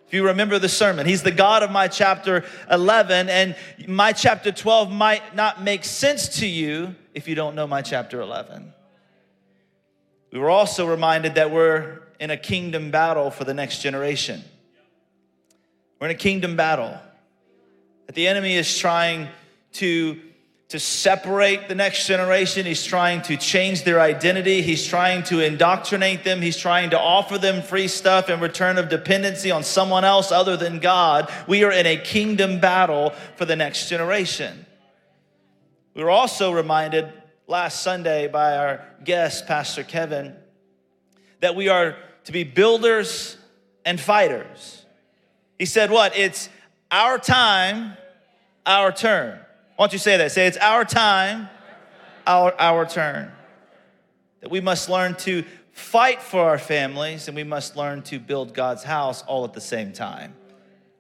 If 0.09 0.15
you 0.15 0.25
remember 0.25 0.57
the 0.57 0.67
sermon, 0.67 1.05
He's 1.05 1.21
the 1.21 1.29
God 1.29 1.61
of 1.61 1.69
my 1.69 1.87
chapter 1.87 2.43
11, 2.71 3.29
and 3.29 3.55
my 3.87 4.11
chapter 4.11 4.51
12 4.51 4.91
might 4.91 5.35
not 5.35 5.61
make 5.61 5.85
sense 5.85 6.39
to 6.39 6.47
you 6.47 6.95
if 7.13 7.27
you 7.27 7.35
don't 7.35 7.53
know 7.53 7.67
my 7.67 7.83
chapter 7.83 8.19
11. 8.19 8.73
We 10.31 10.39
were 10.39 10.49
also 10.49 10.87
reminded 10.87 11.35
that 11.35 11.51
we're 11.51 11.99
in 12.19 12.31
a 12.31 12.37
kingdom 12.37 12.89
battle 12.89 13.29
for 13.29 13.43
the 13.43 13.53
next 13.53 13.83
generation. 13.83 14.43
We're 16.01 16.07
in 16.07 16.15
a 16.15 16.17
kingdom 16.17 16.55
battle. 16.55 16.97
That 18.07 18.15
the 18.15 18.27
enemy 18.27 18.55
is 18.55 18.79
trying 18.79 19.27
to, 19.73 20.19
to 20.69 20.79
separate 20.79 21.67
the 21.67 21.73
next 21.73 22.05
generation. 22.05 22.65
He's 22.65 22.85
trying 22.85 23.23
to 23.23 23.35
change 23.37 23.83
their 23.83 23.99
identity. 23.99 24.61
He's 24.61 24.85
trying 24.85 25.23
to 25.23 25.39
indoctrinate 25.39 26.23
them. 26.23 26.41
He's 26.41 26.57
trying 26.57 26.91
to 26.91 26.99
offer 26.99 27.39
them 27.39 27.63
free 27.63 27.87
stuff 27.87 28.29
in 28.29 28.39
return 28.39 28.77
of 28.77 28.87
dependency 28.87 29.49
on 29.49 29.63
someone 29.63 30.05
else 30.05 30.31
other 30.31 30.55
than 30.55 30.77
God. 30.77 31.31
We 31.47 31.63
are 31.63 31.71
in 31.71 31.87
a 31.87 31.97
kingdom 31.97 32.59
battle 32.59 33.13
for 33.35 33.45
the 33.45 33.55
next 33.55 33.89
generation. 33.89 34.67
We 35.95 36.03
were 36.03 36.11
also 36.11 36.51
reminded 36.51 37.11
last 37.47 37.81
Sunday 37.81 38.27
by 38.27 38.55
our 38.55 38.85
guest, 39.03 39.47
Pastor 39.47 39.83
Kevin, 39.83 40.35
that 41.39 41.55
we 41.55 41.67
are 41.67 41.95
to 42.25 42.31
be 42.31 42.43
builders 42.43 43.37
and 43.85 43.99
fighters. 43.99 44.85
He 45.57 45.65
said, 45.65 45.89
What? 45.89 46.15
It's 46.15 46.47
our 46.91 47.17
time, 47.17 47.97
our 48.67 48.91
turn. 48.91 49.39
Why 49.79 49.85
don't 49.85 49.93
you 49.93 49.99
say 49.99 50.17
that? 50.17 50.33
Say, 50.33 50.45
It's 50.45 50.57
our 50.57 50.83
time, 50.83 51.47
our, 52.27 52.53
our 52.59 52.85
turn. 52.85 53.31
That 54.41 54.51
we 54.51 54.59
must 54.59 54.89
learn 54.89 55.15
to 55.19 55.45
fight 55.71 56.21
for 56.21 56.41
our 56.41 56.57
families 56.57 57.29
and 57.29 57.37
we 57.37 57.45
must 57.45 57.77
learn 57.77 58.01
to 58.01 58.19
build 58.19 58.53
God's 58.53 58.83
house 58.83 59.21
all 59.21 59.45
at 59.45 59.53
the 59.53 59.61
same 59.61 59.93
time 59.93 60.33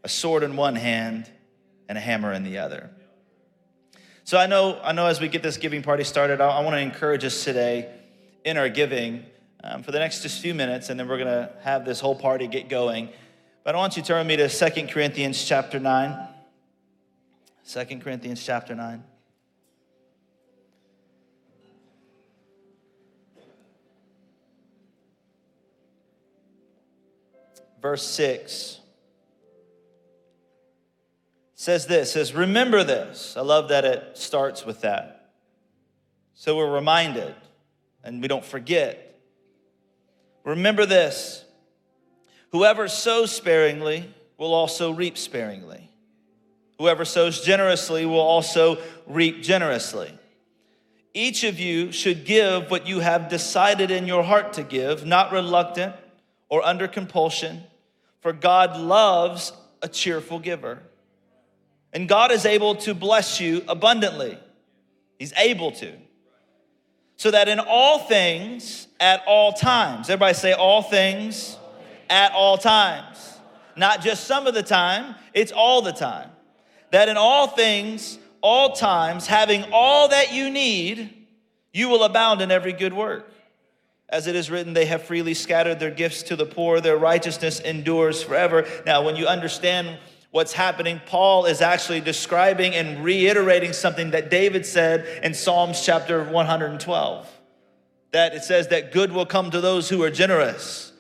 a 0.05 0.07
sword 0.07 0.43
in 0.43 0.55
one 0.55 0.77
hand 0.77 1.29
and 1.89 1.97
a 1.97 2.01
hammer 2.01 2.31
in 2.31 2.43
the 2.43 2.59
other. 2.59 2.89
So 4.23 4.37
I 4.37 4.47
know, 4.47 4.79
I 4.81 4.93
know 4.93 5.07
as 5.07 5.19
we 5.19 5.27
get 5.27 5.43
this 5.43 5.57
giving 5.57 5.81
party 5.81 6.05
started, 6.05 6.39
I, 6.39 6.47
I 6.47 6.61
want 6.61 6.75
to 6.75 6.79
encourage 6.79 7.25
us 7.25 7.43
today 7.43 7.93
in 8.45 8.55
our 8.55 8.69
giving 8.69 9.25
um, 9.61 9.83
for 9.83 9.91
the 9.91 9.99
next 9.99 10.21
just 10.21 10.41
few 10.41 10.53
minutes, 10.53 10.89
and 10.89 10.97
then 10.97 11.09
we're 11.09 11.17
going 11.17 11.27
to 11.27 11.51
have 11.63 11.83
this 11.83 11.99
whole 11.99 12.15
party 12.15 12.47
get 12.47 12.69
going. 12.69 13.09
But 13.65 13.75
I 13.75 13.77
want 13.77 13.97
you 13.97 14.03
to 14.03 14.07
turn 14.07 14.25
with 14.25 14.27
me 14.27 14.37
to 14.37 14.47
2 14.47 14.87
Corinthians 14.87 15.43
chapter 15.43 15.81
9. 15.81 16.28
2 17.71 17.85
Corinthians 17.99 18.43
chapter 18.43 18.73
9. 18.73 19.03
Verse 27.79 28.03
6 28.07 28.79
says 31.53 31.85
this 31.85 32.13
says 32.13 32.33
remember 32.33 32.83
this. 32.83 33.35
I 33.37 33.41
love 33.41 33.69
that 33.69 33.85
it 33.85 34.17
starts 34.17 34.65
with 34.65 34.81
that. 34.81 35.31
So 36.33 36.57
we're 36.57 36.73
reminded 36.73 37.35
and 38.03 38.19
we 38.19 38.27
don't 38.27 38.43
forget. 38.43 39.21
Remember 40.43 40.87
this. 40.87 41.45
Whoever 42.51 42.87
sows 42.87 43.31
sparingly 43.31 44.11
will 44.37 44.55
also 44.55 44.89
reap 44.91 45.19
sparingly 45.19 45.88
whoever 46.79 47.05
sows 47.05 47.41
generously 47.41 48.05
will 48.05 48.19
also 48.19 48.77
reap 49.05 49.43
generously 49.43 50.11
each 51.13 51.43
of 51.43 51.59
you 51.59 51.91
should 51.91 52.25
give 52.25 52.71
what 52.71 52.87
you 52.87 52.99
have 52.99 53.29
decided 53.29 53.91
in 53.91 54.07
your 54.07 54.23
heart 54.23 54.53
to 54.53 54.63
give 54.63 55.05
not 55.05 55.31
reluctant 55.31 55.95
or 56.49 56.65
under 56.65 56.87
compulsion 56.87 57.61
for 58.21 58.33
god 58.33 58.75
loves 58.79 59.53
a 59.83 59.87
cheerful 59.87 60.39
giver 60.39 60.81
and 61.93 62.07
God 62.07 62.31
is 62.31 62.45
able 62.45 62.75
to 62.75 62.93
bless 62.93 63.39
you 63.39 63.63
abundantly. 63.67 64.37
He's 65.17 65.33
able 65.33 65.71
to. 65.73 65.91
So 67.17 67.31
that 67.31 67.49
in 67.49 67.59
all 67.59 67.99
things, 67.99 68.87
at 68.99 69.23
all 69.27 69.53
times, 69.53 70.09
everybody 70.09 70.35
say 70.35 70.53
all 70.53 70.81
things 70.81 71.57
at 72.09 72.31
all 72.31 72.57
times. 72.57 73.37
Not 73.75 74.01
just 74.01 74.25
some 74.25 74.47
of 74.47 74.53
the 74.53 74.63
time, 74.63 75.15
it's 75.33 75.51
all 75.51 75.81
the 75.81 75.91
time. 75.91 76.29
That 76.91 77.09
in 77.09 77.17
all 77.17 77.47
things, 77.47 78.17
all 78.41 78.73
times, 78.73 79.27
having 79.27 79.65
all 79.71 80.09
that 80.09 80.33
you 80.33 80.49
need, 80.49 81.13
you 81.73 81.89
will 81.89 82.03
abound 82.03 82.41
in 82.41 82.51
every 82.51 82.73
good 82.73 82.93
work. 82.93 83.31
As 84.07 84.25
it 84.25 84.35
is 84.35 84.49
written, 84.49 84.73
they 84.73 84.85
have 84.85 85.03
freely 85.03 85.35
scattered 85.35 85.79
their 85.79 85.91
gifts 85.91 86.23
to 86.23 86.35
the 86.35 86.45
poor, 86.45 86.81
their 86.81 86.97
righteousness 86.97 87.59
endures 87.59 88.23
forever. 88.23 88.65
Now, 88.85 89.03
when 89.03 89.15
you 89.15 89.27
understand 89.27 89.99
what's 90.31 90.53
happening, 90.53 90.99
Paul 91.05 91.45
is 91.45 91.61
actually 91.61 92.01
describing 92.01 92.73
and 92.73 93.03
reiterating 93.03 93.73
something 93.73 94.11
that 94.11 94.31
David 94.31 94.65
said 94.65 95.05
in 95.23 95.33
Psalms 95.35 95.85
chapter 95.85 96.23
112. 96.23 97.27
That 98.11 98.33
it 98.33 98.43
says 98.43 98.69
that 98.69 98.91
good 98.91 99.11
will 99.11 99.27
come 99.27 99.51
to 99.51 99.61
those 99.61 99.89
who 99.89 100.01
are 100.01 100.09
generous. 100.09 100.91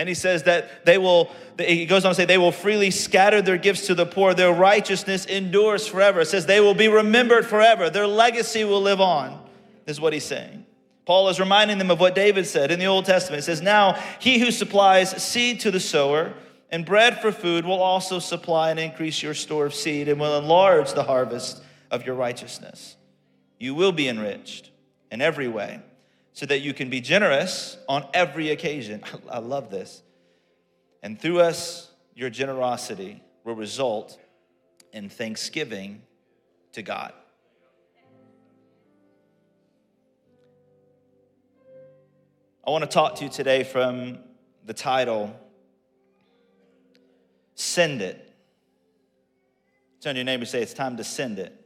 And 0.00 0.08
he 0.08 0.14
says 0.14 0.44
that 0.44 0.86
they 0.86 0.96
will, 0.96 1.30
he 1.58 1.84
goes 1.84 2.06
on 2.06 2.12
to 2.12 2.14
say, 2.14 2.24
they 2.24 2.38
will 2.38 2.52
freely 2.52 2.90
scatter 2.90 3.42
their 3.42 3.58
gifts 3.58 3.86
to 3.88 3.94
the 3.94 4.06
poor. 4.06 4.32
Their 4.32 4.50
righteousness 4.50 5.26
endures 5.26 5.86
forever. 5.86 6.22
It 6.22 6.28
says 6.28 6.46
they 6.46 6.60
will 6.60 6.72
be 6.72 6.88
remembered 6.88 7.44
forever. 7.44 7.90
Their 7.90 8.06
legacy 8.06 8.64
will 8.64 8.80
live 8.80 9.02
on, 9.02 9.38
is 9.84 10.00
what 10.00 10.14
he's 10.14 10.24
saying. 10.24 10.64
Paul 11.04 11.28
is 11.28 11.38
reminding 11.38 11.76
them 11.76 11.90
of 11.90 12.00
what 12.00 12.14
David 12.14 12.46
said 12.46 12.70
in 12.70 12.78
the 12.78 12.86
Old 12.86 13.04
Testament. 13.04 13.40
It 13.40 13.42
says, 13.42 13.60
Now 13.60 14.02
he 14.20 14.38
who 14.38 14.50
supplies 14.50 15.22
seed 15.22 15.60
to 15.60 15.70
the 15.70 15.80
sower 15.80 16.32
and 16.70 16.86
bread 16.86 17.20
for 17.20 17.30
food 17.30 17.66
will 17.66 17.82
also 17.82 18.20
supply 18.20 18.70
and 18.70 18.80
increase 18.80 19.22
your 19.22 19.34
store 19.34 19.66
of 19.66 19.74
seed 19.74 20.08
and 20.08 20.18
will 20.18 20.38
enlarge 20.38 20.94
the 20.94 21.02
harvest 21.02 21.62
of 21.90 22.06
your 22.06 22.14
righteousness. 22.14 22.96
you 23.58 23.74
will 23.74 23.92
be 23.92 24.08
enriched 24.08 24.70
in 25.10 25.20
every 25.20 25.48
way 25.48 25.82
so 26.32 26.46
that 26.46 26.60
you 26.60 26.72
can 26.72 26.90
be 26.90 27.00
generous 27.00 27.76
on 27.88 28.06
every 28.14 28.50
occasion. 28.50 29.02
I 29.30 29.38
love 29.38 29.70
this. 29.70 30.02
And 31.02 31.20
through 31.20 31.40
us, 31.40 31.90
your 32.14 32.30
generosity 32.30 33.22
will 33.44 33.54
result 33.54 34.18
in 34.92 35.08
thanksgiving 35.08 36.02
to 36.72 36.82
God. 36.82 37.12
I 42.66 42.70
want 42.70 42.84
to 42.84 42.90
talk 42.90 43.16
to 43.16 43.24
you 43.24 43.30
today 43.30 43.64
from 43.64 44.18
the 44.66 44.74
title 44.74 45.34
Send 47.54 48.00
It. 48.00 48.26
Turn 50.00 50.16
your 50.16 50.24
neighbor 50.24 50.42
and 50.42 50.48
say, 50.48 50.62
It's 50.62 50.74
time 50.74 50.96
to 50.96 51.04
send 51.04 51.38
it. 51.38 51.59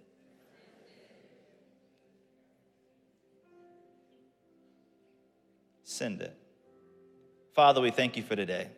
Send 5.95 6.23
it. 6.23 6.37
Father, 7.55 7.81
we 7.81 7.91
thank 7.91 8.17
you 8.17 8.23
for 8.23 8.37
today. 8.37 8.69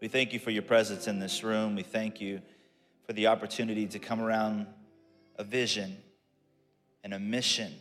We 0.00 0.08
thank 0.08 0.32
you 0.32 0.38
for 0.38 0.50
your 0.50 0.62
presence 0.62 1.06
in 1.06 1.18
this 1.18 1.42
room. 1.42 1.74
We 1.74 1.82
thank 1.82 2.20
you 2.20 2.40
for 3.06 3.12
the 3.12 3.26
opportunity 3.26 3.86
to 3.86 3.98
come 3.98 4.20
around 4.20 4.66
a 5.36 5.44
vision 5.44 5.96
and 7.02 7.12
a 7.14 7.18
mission 7.18 7.72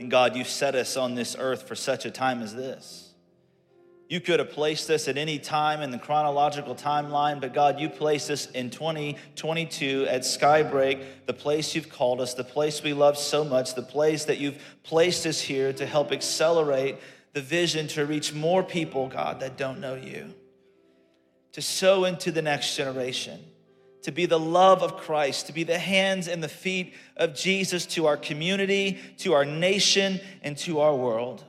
and 0.00 0.10
God, 0.10 0.34
you 0.34 0.44
set 0.44 0.74
us 0.74 0.96
on 0.96 1.14
this 1.14 1.36
earth 1.38 1.68
for 1.68 1.74
such 1.74 2.06
a 2.06 2.10
time 2.10 2.40
as 2.40 2.54
this. 2.54 3.09
You 4.10 4.20
could 4.20 4.40
have 4.40 4.50
placed 4.50 4.88
this 4.88 5.06
at 5.06 5.16
any 5.16 5.38
time 5.38 5.82
in 5.82 5.92
the 5.92 5.98
chronological 5.98 6.74
timeline, 6.74 7.40
but 7.40 7.54
God, 7.54 7.78
you 7.78 7.88
placed 7.88 8.26
this 8.26 8.46
in 8.46 8.68
2022 8.68 10.08
at 10.10 10.22
Skybreak, 10.22 11.04
the 11.26 11.32
place 11.32 11.76
you've 11.76 11.88
called 11.88 12.20
us, 12.20 12.34
the 12.34 12.42
place 12.42 12.82
we 12.82 12.92
love 12.92 13.16
so 13.16 13.44
much, 13.44 13.76
the 13.76 13.82
place 13.82 14.24
that 14.24 14.38
you've 14.38 14.60
placed 14.82 15.26
us 15.26 15.40
here 15.40 15.72
to 15.74 15.86
help 15.86 16.10
accelerate 16.10 16.96
the 17.34 17.40
vision 17.40 17.86
to 17.86 18.04
reach 18.04 18.34
more 18.34 18.64
people, 18.64 19.06
God, 19.06 19.38
that 19.38 19.56
don't 19.56 19.78
know 19.78 19.94
you, 19.94 20.34
to 21.52 21.62
sow 21.62 22.04
into 22.04 22.32
the 22.32 22.42
next 22.42 22.76
generation 22.76 23.38
to 24.02 24.10
be 24.10 24.24
the 24.26 24.40
love 24.40 24.82
of 24.82 24.96
Christ, 24.96 25.46
to 25.46 25.52
be 25.52 25.62
the 25.62 25.78
hands 25.78 26.26
and 26.26 26.42
the 26.42 26.48
feet 26.48 26.94
of 27.18 27.34
Jesus 27.34 27.84
to 27.86 28.06
our 28.06 28.16
community, 28.16 28.98
to 29.18 29.34
our 29.34 29.44
nation, 29.44 30.20
and 30.42 30.56
to 30.58 30.80
our 30.80 30.96
world. 30.96 31.44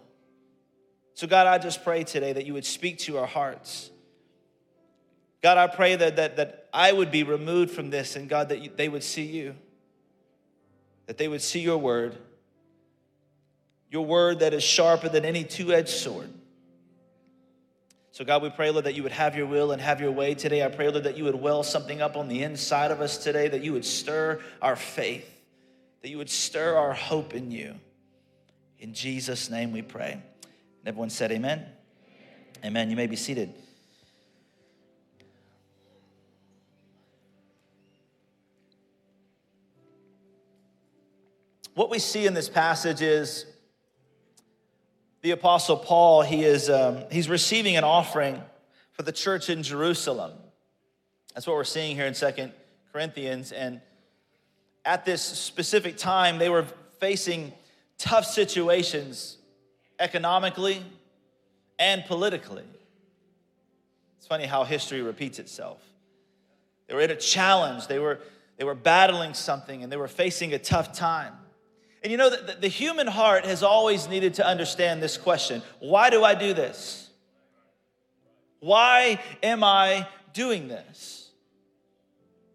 So, 1.21 1.27
God, 1.27 1.45
I 1.45 1.59
just 1.59 1.83
pray 1.83 2.03
today 2.03 2.33
that 2.33 2.47
you 2.47 2.55
would 2.55 2.65
speak 2.65 2.97
to 2.99 3.19
our 3.19 3.27
hearts. 3.27 3.91
God, 5.43 5.59
I 5.59 5.67
pray 5.67 5.95
that, 5.95 6.15
that, 6.15 6.37
that 6.37 6.67
I 6.73 6.91
would 6.91 7.11
be 7.11 7.21
removed 7.21 7.69
from 7.69 7.91
this, 7.91 8.15
and 8.15 8.27
God, 8.27 8.49
that 8.49 8.61
you, 8.61 8.71
they 8.75 8.89
would 8.89 9.03
see 9.03 9.25
you, 9.25 9.53
that 11.05 11.19
they 11.19 11.27
would 11.27 11.43
see 11.43 11.59
your 11.59 11.77
word, 11.77 12.17
your 13.91 14.03
word 14.03 14.39
that 14.39 14.55
is 14.55 14.63
sharper 14.63 15.09
than 15.09 15.23
any 15.23 15.43
two 15.43 15.71
edged 15.71 15.89
sword 15.89 16.33
so, 18.13 18.25
God, 18.25 18.41
we 18.41 18.49
pray, 18.49 18.71
Lord, 18.71 18.85
that 18.85 18.95
you 18.95 19.03
would 19.03 19.11
have 19.11 19.37
your 19.37 19.45
will 19.45 19.71
and 19.71 19.81
have 19.81 20.01
your 20.01 20.11
way 20.11 20.33
today. 20.33 20.63
I 20.63 20.69
pray, 20.69 20.89
Lord, 20.89 21.05
that 21.05 21.17
you 21.17 21.23
would 21.25 21.35
well 21.35 21.63
something 21.63 22.01
up 22.01 22.17
on 22.17 22.27
the 22.27 22.43
inside 22.43 22.91
of 22.91 22.99
us 22.99 23.17
today, 23.17 23.47
that 23.47 23.63
you 23.63 23.73
would 23.73 23.85
stir 23.85 24.41
our 24.59 24.75
faith, 24.75 25.27
that 26.01 26.09
you 26.09 26.17
would 26.17 26.29
stir 26.29 26.75
our 26.75 26.93
hope 26.93 27.33
in 27.33 27.51
you. 27.51 27.75
In 28.79 28.93
Jesus' 28.93 29.49
name 29.49 29.71
we 29.71 29.81
pray. 29.81 30.21
Everyone 30.85 31.09
said, 31.09 31.31
Amen. 31.31 31.59
Amen. 31.59 32.65
amen. 32.65 32.89
You 32.89 32.95
may 32.95 33.07
be 33.07 33.15
seated. 33.15 33.53
What 41.73 41.89
we 41.89 41.99
see 41.99 42.25
in 42.25 42.33
this 42.33 42.49
passage 42.49 43.01
is 43.01 43.45
the 45.21 45.31
apostle 45.31 45.77
paul 45.77 46.21
he 46.21 46.43
is 46.43 46.69
um, 46.69 47.03
he's 47.11 47.29
receiving 47.29 47.77
an 47.77 47.83
offering 47.83 48.41
for 48.91 49.03
the 49.03 49.11
church 49.11 49.49
in 49.49 49.63
jerusalem 49.63 50.31
that's 51.33 51.47
what 51.47 51.55
we're 51.55 51.63
seeing 51.63 51.95
here 51.95 52.05
in 52.05 52.13
Second 52.13 52.51
corinthians 52.91 53.51
and 53.51 53.81
at 54.83 55.05
this 55.05 55.21
specific 55.21 55.97
time 55.97 56.39
they 56.39 56.49
were 56.49 56.65
facing 56.99 57.53
tough 57.97 58.25
situations 58.25 59.37
economically 60.01 60.83
and 61.79 62.03
politically 62.05 62.65
it's 64.17 64.27
funny 64.27 64.45
how 64.45 64.63
history 64.63 65.01
repeats 65.01 65.39
itself 65.39 65.81
they 66.87 66.93
were 66.93 67.01
in 67.01 67.11
a 67.11 67.15
challenge 67.15 67.87
they 67.87 67.99
were 67.99 68.19
they 68.57 68.65
were 68.65 68.75
battling 68.75 69.33
something 69.33 69.83
and 69.83 69.91
they 69.91 69.97
were 69.97 70.07
facing 70.07 70.53
a 70.53 70.59
tough 70.59 70.91
time 70.93 71.33
and 72.03 72.09
you 72.09 72.17
know, 72.17 72.29
the, 72.29 72.55
the 72.59 72.67
human 72.67 73.05
heart 73.05 73.45
has 73.45 73.61
always 73.61 74.07
needed 74.07 74.35
to 74.35 74.45
understand 74.45 75.01
this 75.01 75.17
question 75.17 75.61
why 75.79 76.09
do 76.09 76.23
I 76.23 76.35
do 76.35 76.53
this? 76.53 77.09
Why 78.59 79.19
am 79.41 79.63
I 79.63 80.07
doing 80.33 80.67
this? 80.67 81.29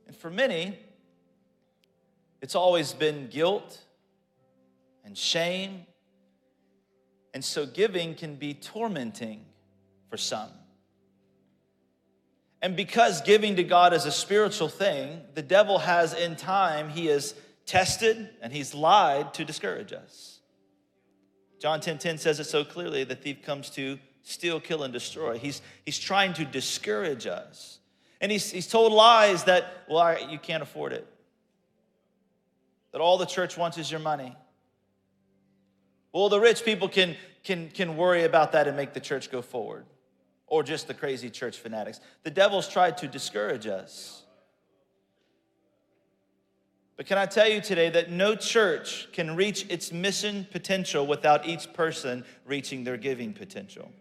And 0.06 0.16
for 0.16 0.30
many, 0.30 0.78
it's 2.40 2.54
always 2.54 2.92
been 2.92 3.28
guilt 3.28 3.80
and 5.04 5.16
shame. 5.16 5.86
And 7.36 7.44
so 7.44 7.66
giving 7.66 8.14
can 8.14 8.36
be 8.36 8.54
tormenting 8.54 9.44
for 10.08 10.16
some. 10.16 10.48
And 12.62 12.74
because 12.74 13.20
giving 13.20 13.56
to 13.56 13.62
God 13.62 13.92
is 13.92 14.06
a 14.06 14.10
spiritual 14.10 14.70
thing, 14.70 15.20
the 15.34 15.42
devil 15.42 15.76
has 15.76 16.14
in 16.14 16.36
time, 16.36 16.88
he 16.88 17.04
has 17.08 17.34
tested 17.66 18.30
and 18.40 18.54
he's 18.54 18.72
lied 18.72 19.34
to 19.34 19.44
discourage 19.44 19.92
us. 19.92 20.38
John 21.60 21.80
10:10 21.80 21.84
10, 21.84 21.98
10 21.98 22.18
says 22.20 22.40
it 22.40 22.44
so 22.44 22.64
clearly 22.64 23.04
the 23.04 23.14
thief 23.14 23.42
comes 23.42 23.68
to 23.72 23.98
steal, 24.22 24.58
kill, 24.58 24.82
and 24.82 24.90
destroy. 24.90 25.36
He's, 25.36 25.60
he's 25.84 25.98
trying 25.98 26.32
to 26.32 26.46
discourage 26.46 27.26
us. 27.26 27.80
And 28.18 28.32
he's, 28.32 28.50
he's 28.50 28.66
told 28.66 28.94
lies 28.94 29.44
that, 29.44 29.84
well, 29.90 29.98
I, 29.98 30.26
you 30.30 30.38
can't 30.38 30.62
afford 30.62 30.94
it. 30.94 31.06
That 32.92 33.02
all 33.02 33.18
the 33.18 33.26
church 33.26 33.58
wants 33.58 33.76
is 33.76 33.90
your 33.90 34.00
money. 34.00 34.34
Well, 36.16 36.30
the 36.30 36.40
rich 36.40 36.64
people 36.64 36.88
can, 36.88 37.14
can, 37.44 37.68
can 37.68 37.94
worry 37.94 38.24
about 38.24 38.52
that 38.52 38.66
and 38.66 38.74
make 38.74 38.94
the 38.94 39.00
church 39.00 39.30
go 39.30 39.42
forward. 39.42 39.84
Or 40.46 40.62
just 40.62 40.88
the 40.88 40.94
crazy 40.94 41.28
church 41.28 41.58
fanatics. 41.58 42.00
The 42.22 42.30
devil's 42.30 42.68
tried 42.68 42.96
to 42.98 43.06
discourage 43.06 43.66
us. 43.66 44.22
But 46.96 47.04
can 47.04 47.18
I 47.18 47.26
tell 47.26 47.46
you 47.46 47.60
today 47.60 47.90
that 47.90 48.10
no 48.10 48.34
church 48.34 49.08
can 49.12 49.36
reach 49.36 49.66
its 49.68 49.92
mission 49.92 50.46
potential 50.50 51.06
without 51.06 51.44
each 51.44 51.74
person 51.74 52.24
reaching 52.46 52.82
their 52.82 52.96
giving 52.96 53.34
potential? 53.34 53.92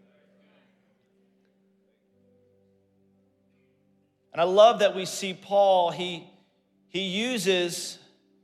And 4.32 4.40
I 4.40 4.44
love 4.44 4.78
that 4.78 4.96
we 4.96 5.04
see 5.04 5.34
Paul, 5.34 5.90
he, 5.90 6.26
he 6.88 7.02
uses 7.02 7.98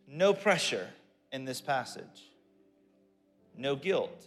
no 0.07 0.35
pressure 0.35 0.91
in 1.33 1.47
this 1.47 1.63
passage, 1.63 2.32
no 3.57 3.77
guilt. 3.77 4.25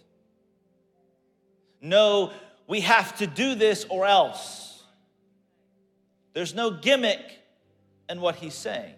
No, 1.81 2.31
we 2.67 2.81
have 2.81 3.17
to 3.17 3.27
do 3.27 3.55
this 3.55 3.85
or 3.89 4.05
else. 4.05 4.83
There's 6.33 6.53
no 6.53 6.71
gimmick 6.71 7.39
in 8.09 8.21
what 8.21 8.35
he's 8.35 8.55
saying. 8.55 8.93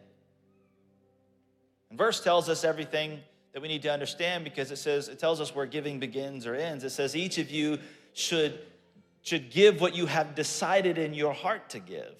And 1.89 1.97
verse 1.97 2.21
tells 2.21 2.49
us 2.49 2.63
everything 2.63 3.19
that 3.53 3.61
we 3.61 3.67
need 3.67 3.81
to 3.83 3.91
understand 3.91 4.43
because 4.43 4.71
it 4.71 4.77
says 4.77 5.07
it 5.07 5.19
tells 5.19 5.41
us 5.41 5.53
where 5.55 5.65
giving 5.65 5.99
begins 5.99 6.45
or 6.45 6.55
ends. 6.55 6.83
It 6.83 6.91
says 6.91 7.15
each 7.15 7.37
of 7.37 7.49
you 7.49 7.79
should 8.13 8.59
should 9.21 9.51
give 9.51 9.81
what 9.81 9.93
you 9.93 10.05
have 10.05 10.35
decided 10.35 10.97
in 10.97 11.13
your 11.13 11.33
heart 11.33 11.69
to 11.71 11.79
give. 11.79 12.15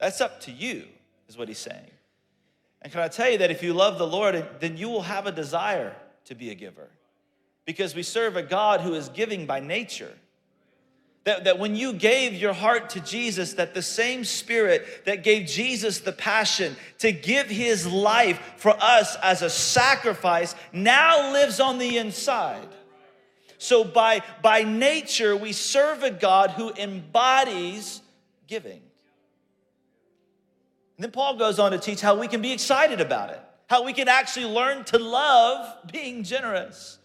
That's 0.00 0.20
up 0.20 0.40
to 0.40 0.50
you, 0.50 0.86
is 1.28 1.38
what 1.38 1.46
he's 1.46 1.58
saying. 1.58 1.90
And 2.82 2.92
can 2.92 3.02
I 3.02 3.08
tell 3.08 3.30
you 3.30 3.38
that 3.38 3.52
if 3.52 3.62
you 3.62 3.72
love 3.72 3.96
the 3.98 4.06
Lord, 4.06 4.44
then 4.58 4.76
you 4.76 4.88
will 4.88 5.02
have 5.02 5.26
a 5.26 5.32
desire 5.32 5.94
to 6.30 6.34
be 6.34 6.50
a 6.50 6.54
giver. 6.54 6.88
Because 7.66 7.94
we 7.94 8.02
serve 8.02 8.36
a 8.36 8.42
God 8.42 8.80
who 8.80 8.94
is 8.94 9.10
giving 9.10 9.44
by 9.44 9.60
nature. 9.60 10.12
That, 11.24 11.44
that 11.44 11.58
when 11.58 11.76
you 11.76 11.92
gave 11.92 12.32
your 12.32 12.54
heart 12.54 12.90
to 12.90 13.00
Jesus, 13.00 13.52
that 13.54 13.74
the 13.74 13.82
same 13.82 14.24
spirit 14.24 15.04
that 15.04 15.22
gave 15.22 15.46
Jesus 15.46 15.98
the 15.98 16.12
passion 16.12 16.76
to 17.00 17.12
give 17.12 17.48
his 17.48 17.86
life 17.86 18.40
for 18.56 18.74
us 18.80 19.16
as 19.22 19.42
a 19.42 19.50
sacrifice 19.50 20.54
now 20.72 21.32
lives 21.32 21.60
on 21.60 21.78
the 21.78 21.98
inside. 21.98 22.68
So 23.58 23.84
by, 23.84 24.22
by 24.40 24.62
nature, 24.62 25.36
we 25.36 25.52
serve 25.52 26.02
a 26.02 26.10
God 26.10 26.52
who 26.52 26.72
embodies 26.72 28.00
giving. 28.46 28.80
And 30.96 31.04
then 31.04 31.10
Paul 31.10 31.36
goes 31.36 31.58
on 31.58 31.72
to 31.72 31.78
teach 31.78 32.00
how 32.00 32.18
we 32.18 32.28
can 32.28 32.40
be 32.40 32.52
excited 32.52 33.00
about 33.00 33.30
it, 33.30 33.40
how 33.70 33.84
we 33.84 33.92
can 33.92 34.08
actually 34.08 34.46
learn 34.46 34.82
to 34.82 34.98
love 34.98 35.92
being 35.92 36.24
generous. 36.24 36.98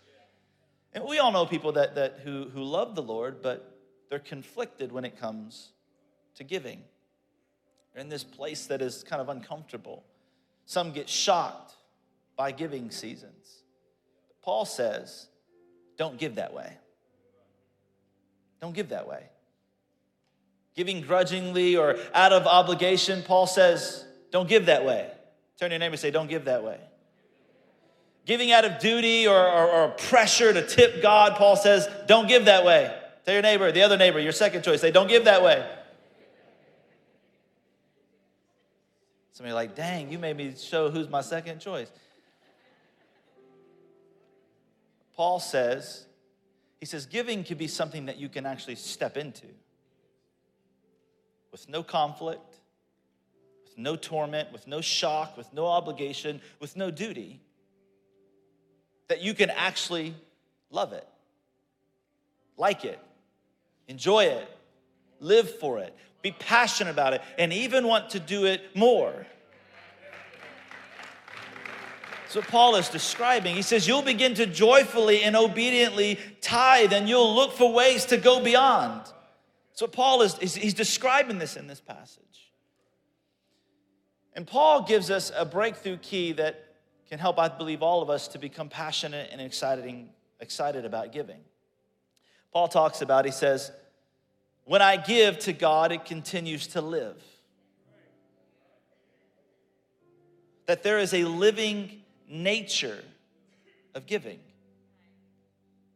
And 0.94 1.04
we 1.04 1.20
all 1.20 1.32
know 1.32 1.46
people 1.46 1.74
that, 1.74 1.94
that 1.94 2.22
who, 2.24 2.50
who 2.50 2.64
love 2.64 2.96
the 2.96 3.04
Lord, 3.04 3.44
but 3.44 3.78
they're 4.10 4.18
conflicted 4.18 4.92
when 4.92 5.06
it 5.06 5.20
comes 5.20 5.74
to 6.38 6.44
giving. 6.44 6.82
They're 7.94 8.02
in 8.02 8.10
this 8.10 8.24
place 8.24 8.66
that 8.66 8.82
is 8.82 9.04
kind 9.04 9.22
of 9.22 9.30
uncomfortable. 9.30 10.06
Some 10.66 10.92
get 10.92 11.08
shocked 11.08 11.76
by 12.36 12.52
giving 12.52 12.90
seasons. 12.90 13.62
Paul 14.42 14.66
says, 14.66 15.28
don't 16.00 16.18
give 16.18 16.34
that 16.36 16.52
way. 16.52 16.78
Don't 18.60 18.74
give 18.74 18.90
that 18.90 19.08
way. 19.08 19.22
Giving 20.76 21.02
grudgingly 21.02 21.78
or 21.78 21.98
out 22.12 22.34
of 22.34 22.48
obligation, 22.48 23.22
Paul 23.22 23.46
says, 23.46 24.04
don't 24.32 24.50
give 24.50 24.66
that 24.66 24.84
way. 24.84 25.12
Turn 25.60 25.70
to 25.70 25.76
your 25.76 25.80
neighbor 25.80 25.94
and 25.94 26.00
say, 26.00 26.12
don't 26.12 26.30
give 26.30 26.46
that 26.46 26.64
way. 26.64 26.80
Giving 28.26 28.52
out 28.52 28.66
of 28.66 28.80
duty 28.80 29.28
or, 29.28 29.38
or, 29.38 29.70
or 29.70 29.88
pressure 29.90 30.52
to 30.52 30.66
tip 30.66 31.02
God, 31.02 31.36
Paul 31.36 31.56
says, 31.56 31.88
don't 32.08 32.28
give 32.28 32.46
that 32.46 32.66
way. 32.66 32.94
Tell 33.24 33.34
your 33.34 33.44
neighbor, 33.44 33.72
the 33.72 33.82
other 33.82 33.98
neighbor, 33.98 34.20
your 34.20 34.32
second 34.32 34.64
choice, 34.64 34.82
say, 34.82 34.92
don't 34.92 35.08
give 35.08 35.26
that 35.26 35.44
way. 35.44 35.68
Somebody 39.34 39.54
like, 39.54 39.76
dang, 39.76 40.12
you 40.12 40.18
made 40.18 40.38
me 40.38 40.54
show 40.58 40.90
who's 40.90 41.10
my 41.10 41.22
second 41.22 41.60
choice. 41.60 41.92
Paul 45.16 45.40
says, 45.40 46.06
he 46.80 46.86
says, 46.86 47.06
giving 47.06 47.44
can 47.44 47.58
be 47.58 47.68
something 47.68 48.06
that 48.06 48.18
you 48.18 48.30
can 48.30 48.46
actually 48.46 48.76
step 48.76 49.18
into 49.18 49.48
with 51.52 51.70
no 51.70 51.84
conflict, 51.84 52.56
no 53.78 53.96
torment, 53.96 54.52
with 54.52 54.68
no 54.68 54.82
shock, 54.82 55.38
with 55.38 55.52
no 55.54 55.66
obligation, 55.66 56.42
with 56.60 56.76
no 56.76 56.92
duty, 56.92 57.40
that 59.08 59.22
you 59.22 59.34
can 59.34 59.50
actually 59.50 60.16
love 60.70 60.94
it, 60.94 61.08
like 62.58 62.86
it, 62.86 63.00
enjoy 63.88 64.26
it, 64.26 64.50
live 65.20 65.50
for 65.60 65.80
it, 65.80 65.96
be 66.22 66.32
passionate 66.32 66.92
about 66.92 67.14
it, 67.14 67.22
and 67.38 67.54
even 67.54 67.88
want 67.88 68.12
to 68.12 68.20
do 68.20 68.46
it 68.46 68.76
more. 68.76 69.26
That's 72.24 72.36
what 72.36 72.48
Paul 72.48 72.76
is 72.76 72.90
describing. 72.90 73.56
He 73.56 73.62
says, 73.62 73.88
You'll 73.88 74.02
begin 74.02 74.34
to 74.34 74.46
joyfully 74.46 75.24
and 75.24 75.36
obediently 75.36 76.20
tithe, 76.42 76.92
and 76.92 77.08
you'll 77.08 77.34
look 77.34 77.54
for 77.54 77.72
ways 77.72 78.06
to 78.06 78.18
go 78.18 78.44
beyond. 78.44 79.04
So, 79.74 79.88
Paul 79.88 80.22
is, 80.22 80.36
he's 80.56 80.74
describing 80.74 81.38
this 81.38 81.56
in 81.56 81.68
this 81.68 81.80
passage. 81.80 82.45
And 84.36 84.46
Paul 84.46 84.84
gives 84.84 85.10
us 85.10 85.32
a 85.36 85.46
breakthrough 85.46 85.98
key 85.98 86.34
that 86.34 86.62
can 87.10 87.20
help, 87.20 87.40
I 87.40 87.48
believe, 87.48 87.82
all 87.82 88.02
of 88.02 88.10
us 88.10 88.28
to 88.30 88.38
become 88.38 88.68
passionate 88.68 89.30
and 89.32 89.40
exciting, 89.40 90.10
excited 90.40 90.86
about 90.86 91.14
giving. 91.14 91.40
Paul 92.52 92.68
talks 92.68 93.02
about, 93.02 93.26
he 93.26 93.32
says, 93.32 93.72
when 94.66 94.82
I 94.82 94.98
give 94.98 95.40
to 95.40 95.54
God, 95.54 95.92
it 95.92 96.06
continues 96.06 96.68
to 96.68 96.82
live. 96.82 97.16
That 100.66 100.84
there 100.84 100.98
is 100.98 101.14
a 101.14 101.24
living 101.24 102.02
nature 102.28 103.04
of 103.94 104.08
giving. 104.08 104.40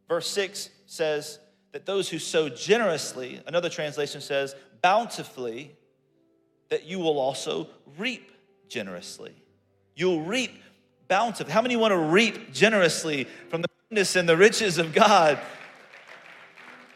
Verse 0.08 0.28
6 0.30 0.70
says 0.86 1.40
that 1.72 1.86
those 1.86 2.08
who 2.08 2.18
sow 2.18 2.48
generously, 2.48 3.42
another 3.46 3.68
translation 3.68 4.20
says 4.20 4.54
bountifully, 4.80 5.76
that 6.70 6.86
you 6.86 6.98
will 6.98 7.18
also 7.18 7.68
reap 7.98 8.32
generously. 8.68 9.34
You'll 9.94 10.22
reap 10.22 10.52
bountifully. 11.08 11.52
How 11.52 11.60
many 11.60 11.76
want 11.76 11.92
to 11.92 11.98
reap 11.98 12.52
generously 12.52 13.24
from 13.48 13.62
the 13.62 13.68
goodness 13.88 14.16
and 14.16 14.28
the 14.28 14.36
riches 14.36 14.78
of 14.78 14.94
God? 14.94 15.38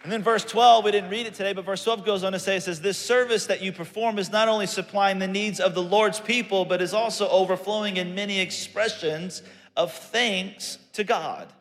And 0.04 0.12
then 0.12 0.22
verse 0.22 0.44
12, 0.44 0.84
we 0.84 0.90
didn't 0.90 1.10
read 1.10 1.26
it 1.26 1.34
today, 1.34 1.54
but 1.54 1.64
verse 1.64 1.82
12 1.82 2.04
goes 2.04 2.24
on 2.24 2.32
to 2.32 2.38
say, 2.38 2.56
it 2.56 2.62
says, 2.62 2.80
This 2.80 2.98
service 2.98 3.46
that 3.46 3.62
you 3.62 3.72
perform 3.72 4.18
is 4.18 4.30
not 4.30 4.48
only 4.48 4.66
supplying 4.66 5.18
the 5.18 5.26
needs 5.26 5.60
of 5.60 5.74
the 5.74 5.82
Lord's 5.82 6.20
people, 6.20 6.64
but 6.64 6.82
is 6.82 6.92
also 6.92 7.28
overflowing 7.28 7.96
in 7.96 8.14
many 8.14 8.38
expressions 8.38 9.42
of 9.76 9.92
thanks 9.92 10.78
to 10.92 11.04
God. 11.04 11.52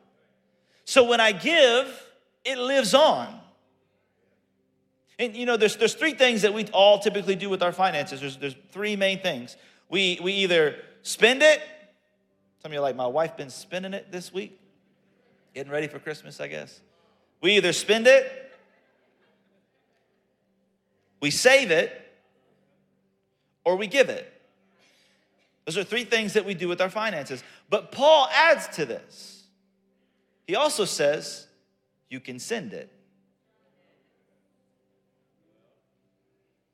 So 0.86 1.06
when 1.06 1.22
I 1.22 1.32
give, 1.32 2.06
it 2.44 2.58
lives 2.58 2.94
on. 2.94 3.40
And 5.24 5.36
you 5.36 5.46
know, 5.46 5.58
there's, 5.58 5.78
there's 5.78 5.94
three 5.94 6.14
things 6.14 6.42
that 6.42 6.54
we 6.54 6.66
all 6.68 7.00
typically 7.00 7.36
do 7.36 7.50
with 7.50 7.64
our 7.64 7.72
finances. 7.72 8.20
There's, 8.20 8.38
there's 8.38 8.56
three 8.72 8.96
main 8.96 9.20
things. 9.20 9.56
We, 9.90 10.20
we 10.22 10.34
either 10.34 10.76
spend 11.02 11.42
it, 11.42 11.62
some 12.62 12.72
of 12.72 12.74
you 12.74 12.80
are 12.80 12.82
like, 12.82 12.96
my 12.96 13.08
wife 13.08 13.38
been 13.38 13.50
spending 13.50 13.94
it 13.94 14.12
this 14.12 14.34
week, 14.34 14.60
getting 15.54 15.72
ready 15.72 15.88
for 15.88 16.00
Christmas, 16.00 16.40
I 16.40 16.48
guess. 16.48 16.82
We 17.42 17.58
either 17.58 17.74
spend 17.74 18.08
it, 18.08 18.52
we 21.22 21.30
save 21.30 21.72
it, 21.72 21.92
or 23.66 23.76
we 23.76 23.88
give 23.88 24.10
it. 24.10 24.30
Those 25.66 25.78
are 25.78 25.84
three 25.84 26.04
things 26.04 26.34
that 26.34 26.46
we 26.46 26.54
do 26.54 26.68
with 26.68 26.82
our 26.82 26.90
finances. 26.90 27.44
But 27.70 27.92
Paul 27.92 28.28
adds 28.34 28.68
to 28.76 28.86
this. 28.86 29.44
He 30.48 30.56
also 30.56 30.84
says, 30.84 31.48
you 32.10 32.20
can 32.20 32.40
send 32.40 32.74
it. 32.74 32.92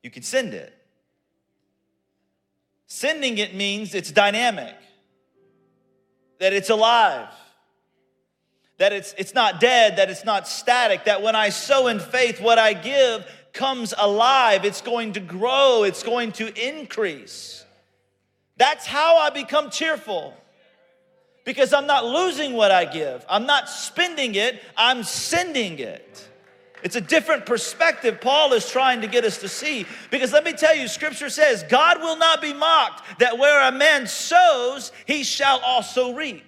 You 0.02 0.10
can 0.10 0.22
send 0.22 0.54
it. 0.54 0.76
Sending 2.86 3.38
it 3.38 3.54
means 3.54 3.94
it's 3.94 4.10
dynamic, 4.10 4.74
that 6.38 6.52
it's 6.52 6.70
alive 6.70 7.28
that 8.80 8.94
it's, 8.94 9.14
it's 9.18 9.34
not 9.34 9.60
dead, 9.60 9.96
that 9.96 10.08
it's 10.08 10.24
not 10.24 10.48
static, 10.48 11.04
that 11.04 11.20
when 11.20 11.36
I 11.36 11.50
sow 11.50 11.88
in 11.88 12.00
faith, 12.00 12.40
what 12.40 12.58
I 12.58 12.72
give 12.72 13.26
comes 13.52 13.92
alive. 13.96 14.64
It's 14.64 14.80
going 14.80 15.12
to 15.12 15.20
grow, 15.20 15.82
it's 15.84 16.02
going 16.02 16.32
to 16.32 16.68
increase. 16.68 17.62
That's 18.56 18.86
how 18.86 19.18
I 19.18 19.28
become 19.28 19.68
cheerful. 19.68 20.34
Because 21.44 21.74
I'm 21.74 21.86
not 21.86 22.06
losing 22.06 22.54
what 22.54 22.70
I 22.70 22.86
give, 22.86 23.24
I'm 23.28 23.44
not 23.44 23.68
spending 23.68 24.34
it, 24.34 24.62
I'm 24.78 25.04
sending 25.04 25.78
it. 25.78 26.29
It's 26.82 26.96
a 26.96 27.00
different 27.00 27.46
perspective 27.46 28.20
Paul 28.20 28.52
is 28.52 28.68
trying 28.68 29.02
to 29.02 29.06
get 29.06 29.24
us 29.24 29.38
to 29.38 29.48
see. 29.48 29.86
Because 30.10 30.32
let 30.32 30.44
me 30.44 30.52
tell 30.52 30.74
you, 30.74 30.88
scripture 30.88 31.28
says, 31.28 31.62
God 31.68 32.00
will 32.00 32.16
not 32.16 32.40
be 32.40 32.52
mocked, 32.52 33.20
that 33.20 33.38
where 33.38 33.68
a 33.68 33.72
man 33.72 34.06
sows, 34.06 34.92
he 35.06 35.22
shall 35.22 35.60
also 35.60 36.14
reap. 36.14 36.44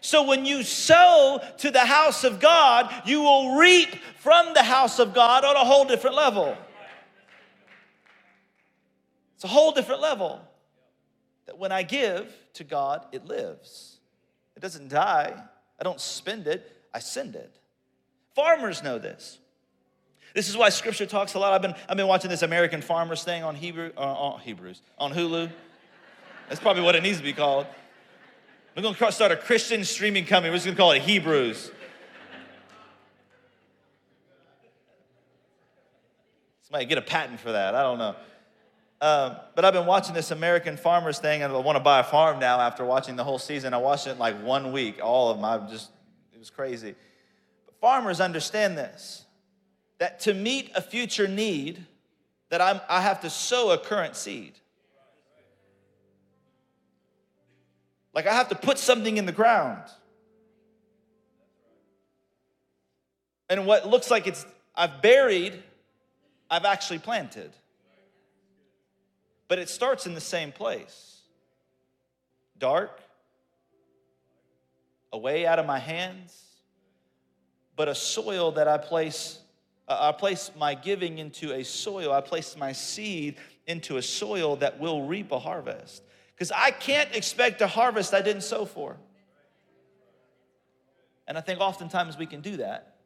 So 0.00 0.24
when 0.24 0.44
you 0.44 0.64
sow 0.64 1.40
to 1.58 1.70
the 1.70 1.80
house 1.80 2.24
of 2.24 2.40
God, 2.40 2.92
you 3.06 3.22
will 3.22 3.56
reap 3.56 3.88
from 4.18 4.52
the 4.52 4.62
house 4.62 4.98
of 4.98 5.14
God 5.14 5.44
on 5.44 5.54
a 5.56 5.64
whole 5.64 5.84
different 5.84 6.16
level. 6.16 6.56
It's 9.36 9.44
a 9.44 9.48
whole 9.48 9.72
different 9.72 10.00
level. 10.00 10.40
That 11.46 11.58
when 11.58 11.72
I 11.72 11.82
give 11.84 12.32
to 12.54 12.64
God, 12.64 13.06
it 13.12 13.26
lives. 13.26 13.98
It 14.56 14.60
doesn't 14.60 14.88
die. 14.88 15.34
I 15.80 15.84
don't 15.84 16.00
spend 16.00 16.46
it, 16.46 16.70
I 16.92 16.98
send 16.98 17.34
it. 17.34 17.61
Farmers 18.34 18.82
know 18.82 18.98
this. 18.98 19.38
This 20.34 20.48
is 20.48 20.56
why 20.56 20.70
scripture 20.70 21.06
talks 21.06 21.34
a 21.34 21.38
lot. 21.38 21.52
I've 21.52 21.62
been, 21.62 21.74
I've 21.88 21.96
been 21.96 22.06
watching 22.06 22.30
this 22.30 22.42
American 22.42 22.80
Farmers 22.80 23.22
thing 23.22 23.42
on 23.42 23.54
Hebrew, 23.54 23.92
uh, 23.96 24.00
on 24.00 24.40
Hebrews, 24.40 24.80
on 24.98 25.12
Hulu. 25.12 25.50
That's 26.48 26.60
probably 26.60 26.82
what 26.82 26.94
it 26.94 27.02
needs 27.02 27.18
to 27.18 27.24
be 27.24 27.34
called. 27.34 27.66
We're 28.74 28.82
going 28.82 28.94
to 28.94 29.12
start 29.12 29.32
a 29.32 29.36
Christian 29.36 29.84
streaming 29.84 30.24
company. 30.24 30.50
We're 30.50 30.56
just 30.56 30.64
going 30.64 30.76
to 30.76 30.80
call 30.80 30.92
it 30.92 31.02
Hebrews. 31.02 31.70
Somebody 36.62 36.86
get 36.86 36.96
a 36.96 37.02
patent 37.02 37.38
for 37.38 37.52
that. 37.52 37.74
I 37.74 37.82
don't 37.82 37.98
know. 37.98 38.16
Um, 39.02 39.36
but 39.54 39.66
I've 39.66 39.74
been 39.74 39.84
watching 39.84 40.14
this 40.14 40.30
American 40.30 40.78
Farmers 40.78 41.18
thing, 41.18 41.42
and 41.42 41.52
I 41.52 41.56
want 41.58 41.76
to 41.76 41.82
buy 41.82 41.98
a 41.98 42.04
farm 42.04 42.38
now 42.38 42.60
after 42.60 42.84
watching 42.84 43.16
the 43.16 43.24
whole 43.24 43.38
season. 43.38 43.74
I 43.74 43.78
watched 43.78 44.06
it 44.06 44.12
in 44.12 44.18
like 44.18 44.42
one 44.42 44.72
week, 44.72 45.00
all 45.02 45.30
of 45.30 45.36
them. 45.36 45.44
I 45.44 45.58
just, 45.68 45.90
it 46.32 46.38
was 46.38 46.48
crazy. 46.48 46.94
Farmers 47.82 48.20
understand 48.20 48.78
this 48.78 49.24
that 49.98 50.20
to 50.20 50.34
meet 50.34 50.70
a 50.76 50.80
future 50.80 51.26
need, 51.26 51.84
that 52.48 52.60
I'm, 52.60 52.80
I 52.88 53.00
have 53.00 53.20
to 53.22 53.30
sow 53.30 53.72
a 53.72 53.78
current 53.78 54.14
seed. 54.14 54.52
Like 58.14 58.28
I 58.28 58.34
have 58.34 58.48
to 58.50 58.54
put 58.54 58.78
something 58.78 59.16
in 59.16 59.26
the 59.26 59.32
ground. 59.32 59.82
And 63.50 63.66
what 63.66 63.88
looks 63.88 64.12
like 64.12 64.28
it's 64.28 64.46
I've 64.76 65.02
buried, 65.02 65.60
I've 66.48 66.64
actually 66.64 67.00
planted. 67.00 67.50
But 69.48 69.58
it 69.58 69.68
starts 69.68 70.06
in 70.06 70.14
the 70.14 70.20
same 70.20 70.52
place 70.52 71.18
dark, 72.60 73.00
away 75.12 75.46
out 75.46 75.58
of 75.58 75.66
my 75.66 75.80
hands, 75.80 76.51
but 77.76 77.88
a 77.88 77.94
soil 77.94 78.52
that 78.52 78.68
I 78.68 78.78
place. 78.78 79.38
Uh, 79.88 79.96
I 80.00 80.12
place 80.12 80.50
my 80.56 80.74
giving 80.74 81.18
into 81.18 81.52
a 81.52 81.64
soil. 81.64 82.12
I 82.12 82.20
place 82.20 82.56
my 82.56 82.72
seed 82.72 83.36
into 83.66 83.96
a 83.96 84.02
soil 84.02 84.56
that 84.56 84.78
will 84.78 85.06
reap 85.06 85.32
a 85.32 85.38
harvest. 85.38 86.02
Because 86.34 86.52
I 86.52 86.70
can't 86.70 87.14
expect 87.14 87.60
a 87.60 87.66
harvest 87.66 88.14
I 88.14 88.22
didn't 88.22 88.42
sow 88.42 88.64
for. 88.64 88.96
And 91.26 91.38
I 91.38 91.40
think 91.40 91.60
oftentimes 91.60 92.18
we 92.18 92.26
can 92.26 92.40
do 92.40 92.58
that. 92.58 92.96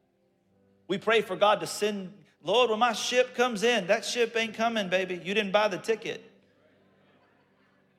We 0.89 0.99
pray 0.99 1.21
for 1.21 1.37
God 1.37 1.61
to 1.61 1.67
send, 1.67 2.13
Lord, 2.43 2.71
when 2.71 2.79
my 2.79 2.93
ship 2.93 3.35
comes 3.35 3.63
in, 3.63 3.89
that 3.89 4.05
ship 4.05 4.37
ain't 4.37 4.55
coming, 4.55 4.89
baby. 4.89 5.21
You 5.23 5.35
didn't 5.35 5.53
buy 5.53 5.69
the 5.69 5.79
ticket. 5.79 6.31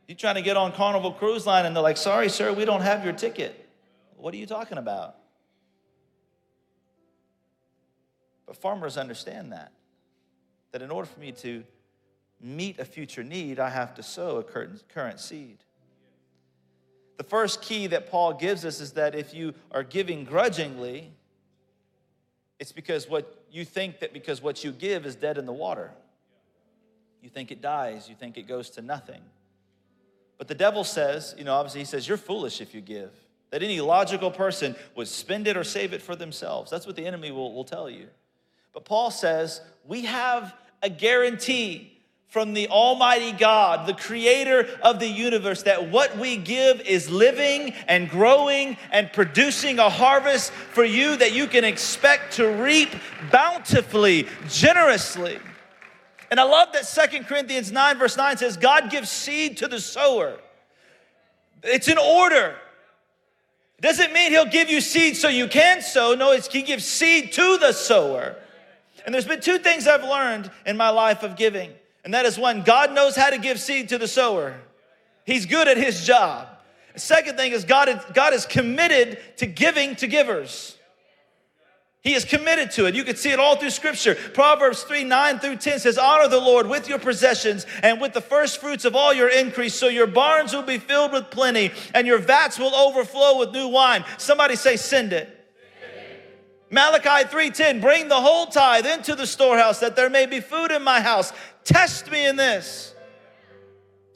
You 0.08 0.15
trying 0.15 0.36
to 0.36 0.41
get 0.41 0.56
on 0.56 0.71
Carnival 0.71 1.12
Cruise 1.12 1.45
Line 1.45 1.65
and 1.65 1.75
they're 1.75 1.84
like, 1.84 1.97
sorry, 1.97 2.30
sir, 2.30 2.53
we 2.53 2.63
don't 2.63 2.82
have 2.82 3.03
your 3.03 3.13
ticket. 3.13 3.67
What 4.15 4.34
are 4.34 4.38
you 4.38 4.45
talking 4.45 4.77
about? 4.77 5.16
But 8.48 8.58
farmers 8.58 8.98
understand 8.98 9.52
that. 9.52 9.72
That 10.72 10.82
in 10.82 10.90
order 10.90 11.08
for 11.08 11.20
me 11.20 11.32
to 11.34 11.64
meet 12.42 12.80
a 12.80 12.86
future 12.86 13.24
need, 13.24 13.60
I 13.60 13.70
have 13.70 13.94
to 13.96 14.04
sow 14.04 14.38
a 14.38 14.44
current 14.44 15.20
seed. 15.20 15.58
The 17.18 17.24
first 17.24 17.62
key 17.62 17.88
that 17.88 18.10
Paul 18.10 18.34
gives 18.34 18.64
us 18.64 18.80
is 18.80 18.94
that 18.94 19.16
if 19.16 19.34
you 19.34 19.54
are 19.72 19.84
giving 19.84 20.24
grudgingly, 20.24 21.12
it's 22.60 22.72
because 22.72 23.10
what 23.10 23.44
you 23.52 23.66
think 23.66 24.00
that 24.00 24.14
because 24.14 24.42
what 24.42 24.64
you 24.64 24.72
give 24.72 25.06
is 25.06 25.16
dead 25.16 25.38
in 25.38 25.46
the 25.46 25.54
water. 25.54 25.92
You 27.22 27.30
think 27.30 27.52
it 27.52 27.62
dies, 27.62 28.08
you 28.08 28.16
think 28.16 28.38
it 28.38 28.48
goes 28.48 28.70
to 28.72 28.82
nothing. 28.82 29.22
But 30.38 30.48
the 30.48 30.56
devil 30.56 30.84
says, 30.84 31.34
you 31.38 31.44
know, 31.44 31.56
obviously 31.56 31.82
he 31.82 31.86
says, 31.86 32.08
you're 32.08 32.18
foolish 32.18 32.62
if 32.62 32.76
you 32.76 32.82
give. 32.82 33.12
That 33.50 33.64
any 33.64 33.82
logical 33.82 34.30
person 34.30 34.76
would 34.96 35.08
spend 35.08 35.48
it 35.48 35.58
or 35.58 35.64
save 35.64 35.94
it 35.94 36.02
for 36.02 36.16
themselves. 36.16 36.70
That's 36.70 36.86
what 36.86 36.96
the 36.96 37.06
enemy 37.06 37.32
will, 37.32 37.54
will 37.54 37.64
tell 37.64 37.90
you. 37.90 38.08
But 38.78 38.86
Paul 38.86 39.10
says, 39.10 39.60
we 39.88 40.04
have 40.04 40.54
a 40.84 40.90
guarantee 40.92 41.98
from 42.28 42.54
the 42.54 42.68
Almighty 42.68 43.32
God, 43.32 43.88
the 43.88 43.96
creator 43.96 44.68
of 44.84 45.00
the 45.00 45.08
universe, 45.08 45.63
that 45.63 45.90
what 45.90 46.16
we 46.20 46.38
give 46.38 46.82
is 46.82 47.10
living 47.10 47.74
and 47.88 48.08
growing 48.08 48.78
and 48.92 49.12
producing 49.12 49.80
a 49.80 49.90
harvest 49.90 50.52
for 50.52 50.84
you 50.84 51.18
that 51.18 51.34
you 51.34 51.48
can 51.48 51.63
expect 51.63 52.34
to 52.34 52.50
reap 52.50 52.90
bountifully, 53.32 54.28
generously. 54.48 55.40
And 56.30 56.40
I 56.40 56.44
love 56.44 56.72
that 56.74 56.86
Second 56.86 57.26
Corinthians 57.26 57.72
9, 57.72 57.98
verse 57.98 58.16
9 58.16 58.38
says, 58.38 58.58
God 58.58 58.92
gives 58.92 59.10
seed 59.10 59.58
to 59.58 59.68
the 59.68 59.80
sower. 59.80 60.38
It's 61.63 61.88
an 61.88 61.98
order. 61.98 62.54
Doesn't 63.82 64.13
mean 64.13 64.30
he'll 64.30 64.46
give 64.46 64.70
you 64.70 64.82
seed 64.82 65.18
so 65.18 65.30
you 65.30 65.48
can 65.48 65.82
sow. 65.82 66.13
No, 66.13 66.32
it's 66.32 66.48
he 66.48 66.62
gives 66.62 66.86
seed 66.86 67.34
to 67.34 67.58
the 67.58 67.72
sower. 67.72 68.36
And 69.08 69.13
there's 69.13 69.26
been 69.26 69.39
two 69.39 69.58
things 69.58 69.88
I've 69.88 70.04
learned 70.04 70.52
in 70.65 70.76
my 70.76 70.89
life 70.89 71.24
of 71.24 71.38
giving. 71.38 71.72
And 72.04 72.13
that 72.13 72.26
is 72.26 72.38
one, 72.38 72.63
God 72.63 72.93
knows 72.93 73.15
how 73.15 73.30
to 73.30 73.38
give 73.38 73.58
seed 73.58 73.88
to 73.89 73.98
the 73.98 74.08
sower. 74.08 74.60
He's 75.26 75.46
good 75.46 75.70
at 75.70 75.78
his 75.78 76.06
job. 76.06 76.50
Second 76.98 77.38
thing 77.38 77.54
is 77.54 77.63
God 77.63 77.88
is, 77.88 78.04
God 78.13 78.34
is 78.34 78.46
committed 78.46 79.17
to 79.38 79.46
giving 79.46 79.96
to 79.96 80.08
givers. 80.08 80.76
He 82.02 82.15
is 82.15 82.26
committed 82.26 82.72
to 82.72 82.86
it. 82.86 82.96
You 82.96 83.06
can 83.06 83.15
see 83.15 83.32
it 83.32 83.39
all 83.39 83.56
through 83.56 83.70
scripture. 83.70 84.15
Proverbs 84.15 84.84
3 84.84 85.06
9 85.06 85.39
through 85.39 85.56
10 85.56 85.80
says, 85.80 85.98
Honor 85.98 86.28
the 86.28 86.41
Lord 86.41 86.67
with 86.67 86.89
your 86.89 87.00
possessions 87.00 87.65
and 87.84 88.02
with 88.02 88.12
the 88.12 88.22
first 88.22 88.60
fruits 88.60 88.84
of 88.84 88.93
all 88.93 89.13
your 89.13 89.30
increase, 89.30 89.74
so 89.74 89.88
your 89.88 90.08
barns 90.08 90.54
will 90.54 90.63
be 90.63 90.80
filled 90.80 91.13
with 91.13 91.30
plenty 91.32 91.72
and 91.93 92.06
your 92.08 92.20
vats 92.20 92.60
will 92.60 92.76
overflow 92.76 93.39
with 93.39 93.52
new 93.52 93.70
wine. 93.70 94.04
Somebody 94.17 94.58
say, 94.58 94.76
Send 94.76 95.13
it. 95.13 95.37
Malachi 96.69 97.27
3:10 97.27 97.82
Bring 97.82 98.08
the 98.08 98.19
whole 98.19 98.47
tithe 98.47 98.86
into 98.86 99.15
the 99.15 99.27
storehouse 99.27 99.80
that 99.80 99.95
there 99.95 100.10
may 100.10 100.25
be 100.25 100.39
food 100.39 100.71
in 100.71 100.84
my 100.84 101.01
house. 101.01 101.32
Test 101.63 102.12
me 102.12 102.25
in 102.25 102.36
this 102.36 102.93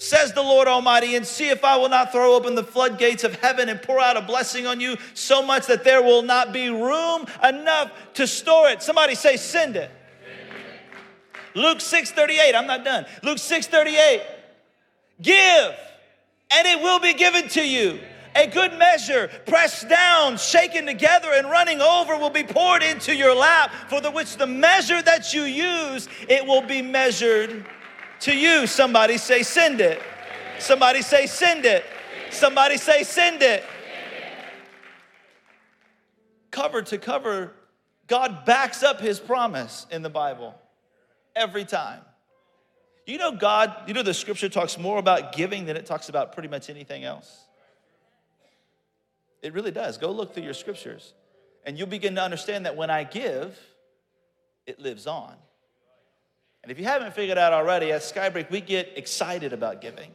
says 0.02 0.34
the 0.34 0.42
Lord 0.42 0.68
Almighty, 0.68 1.16
and 1.16 1.26
see 1.26 1.50
if 1.50 1.64
I 1.64 1.78
will 1.78 1.88
not 1.88 2.12
throw 2.12 2.34
open 2.34 2.56
the 2.56 2.64
floodgates 2.64 3.24
of 3.24 3.36
heaven 3.36 3.70
and 3.70 3.80
pour 3.80 4.00
out 4.00 4.18
a 4.18 4.22
blessing 4.22 4.66
on 4.66 4.80
you 4.80 4.98
so 5.14 5.44
much 5.44 5.68
that 5.68 5.84
there 5.84 6.02
will 6.02 6.24
not 6.24 6.52
be 6.52 6.70
room 6.70 7.28
enough 7.44 7.92
to 8.16 8.26
store 8.26 8.70
it. 8.70 8.82
Somebody 8.82 9.14
say, 9.14 9.38
send 9.38 9.76
it. 9.76 9.92
Luke 11.54 11.78
6:38, 11.78 12.56
I'm 12.56 12.66
not 12.66 12.84
done. 12.84 13.06
Luke 13.22 13.38
6:38. 13.38 14.24
Give, 15.22 15.76
and 16.52 16.68
it 16.68 16.82
will 16.82 17.00
be 17.00 17.14
given 17.14 17.48
to 17.50 17.62
you. 17.64 18.00
A 18.36 18.48
good 18.48 18.74
measure, 18.78 19.30
pressed 19.46 19.90
down, 19.90 20.38
shaken 20.38 20.86
together, 20.86 21.30
and 21.34 21.50
running 21.50 21.82
over 21.82 22.18
will 22.18 22.30
be 22.30 22.44
poured 22.44 22.82
into 22.82 23.16
your 23.16 23.36
lap, 23.36 23.72
for 23.90 24.00
the 24.00 24.10
which 24.10 24.38
the 24.38 24.48
measure 24.48 25.02
that 25.02 25.34
you 25.34 25.44
use, 25.44 26.08
it 26.30 26.46
will 26.46 26.62
be 26.62 26.82
measured 26.82 27.66
to 28.22 28.36
you. 28.36 28.68
Somebody 28.68 29.18
say, 29.18 29.44
send 29.44 29.82
it. 29.82 30.02
Somebody 30.60 31.02
say, 31.02 31.28
send 31.28 31.66
it. 31.66 31.84
Somebody 32.30 32.78
say, 32.78 33.04
send 33.04 33.42
it. 33.42 33.66
Cover 36.52 36.82
to 36.84 36.98
cover, 36.98 37.54
God 38.08 38.46
backs 38.46 38.84
up 38.84 39.00
his 39.02 39.20
promise 39.20 39.86
in 39.90 40.02
the 40.02 40.10
Bible 40.10 40.56
every 41.36 41.66
time. 41.66 42.02
You 43.06 43.18
know, 43.18 43.32
God, 43.32 43.76
you 43.88 43.94
know, 43.94 44.04
the 44.04 44.14
scripture 44.14 44.50
talks 44.50 44.78
more 44.78 45.00
about 45.00 45.34
giving 45.34 45.66
than 45.66 45.76
it 45.76 45.86
talks 45.86 46.08
about 46.08 46.34
pretty 46.34 46.50
much 46.50 46.70
anything 46.70 47.04
else. 47.04 47.41
It 49.42 49.54
really 49.54 49.72
does. 49.72 49.98
Go 49.98 50.12
look 50.12 50.34
through 50.34 50.44
your 50.44 50.54
scriptures, 50.54 51.14
and 51.66 51.78
you'll 51.78 51.88
begin 51.88 52.16
to 52.16 52.22
understand 52.22 52.66
that 52.66 52.76
when 52.76 52.90
I 52.90 53.04
give, 53.04 53.60
it 54.66 54.80
lives 54.80 55.08
on. 55.08 55.34
And 56.64 56.72
if 56.72 56.78
you 56.78 56.86
haven't 56.86 57.16
figured 57.16 57.38
out 57.38 57.54
already, 57.54 57.92
at 57.92 58.02
Skybreak, 58.02 58.52
we 58.52 58.62
get 58.62 58.98
excited 58.98 59.52
about 59.52 59.82
giving. 59.82 60.12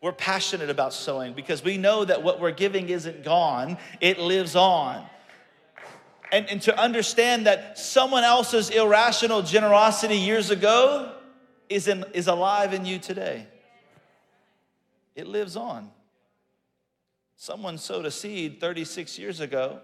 We're 0.00 0.12
passionate 0.12 0.70
about 0.70 0.92
sowing 0.92 1.32
because 1.32 1.62
we 1.62 1.76
know 1.76 2.04
that 2.04 2.22
what 2.22 2.40
we're 2.40 2.52
giving 2.52 2.88
isn't 2.88 3.24
gone, 3.24 3.78
it 4.00 4.18
lives 4.18 4.56
on. 4.56 5.04
And, 6.30 6.48
and 6.48 6.62
to 6.62 6.78
understand 6.78 7.46
that 7.46 7.78
someone 7.78 8.24
else's 8.24 8.70
irrational 8.70 9.42
generosity 9.42 10.16
years 10.16 10.50
ago 10.50 11.12
is, 11.68 11.88
in, 11.88 12.04
is 12.14 12.26
alive 12.26 12.72
in 12.72 12.86
you 12.86 12.98
today. 12.98 13.46
It 15.14 15.26
lives 15.26 15.56
on. 15.56 15.90
Someone 17.42 17.76
sowed 17.76 18.06
a 18.06 18.10
seed 18.12 18.60
36 18.60 19.18
years 19.18 19.40
ago, 19.40 19.80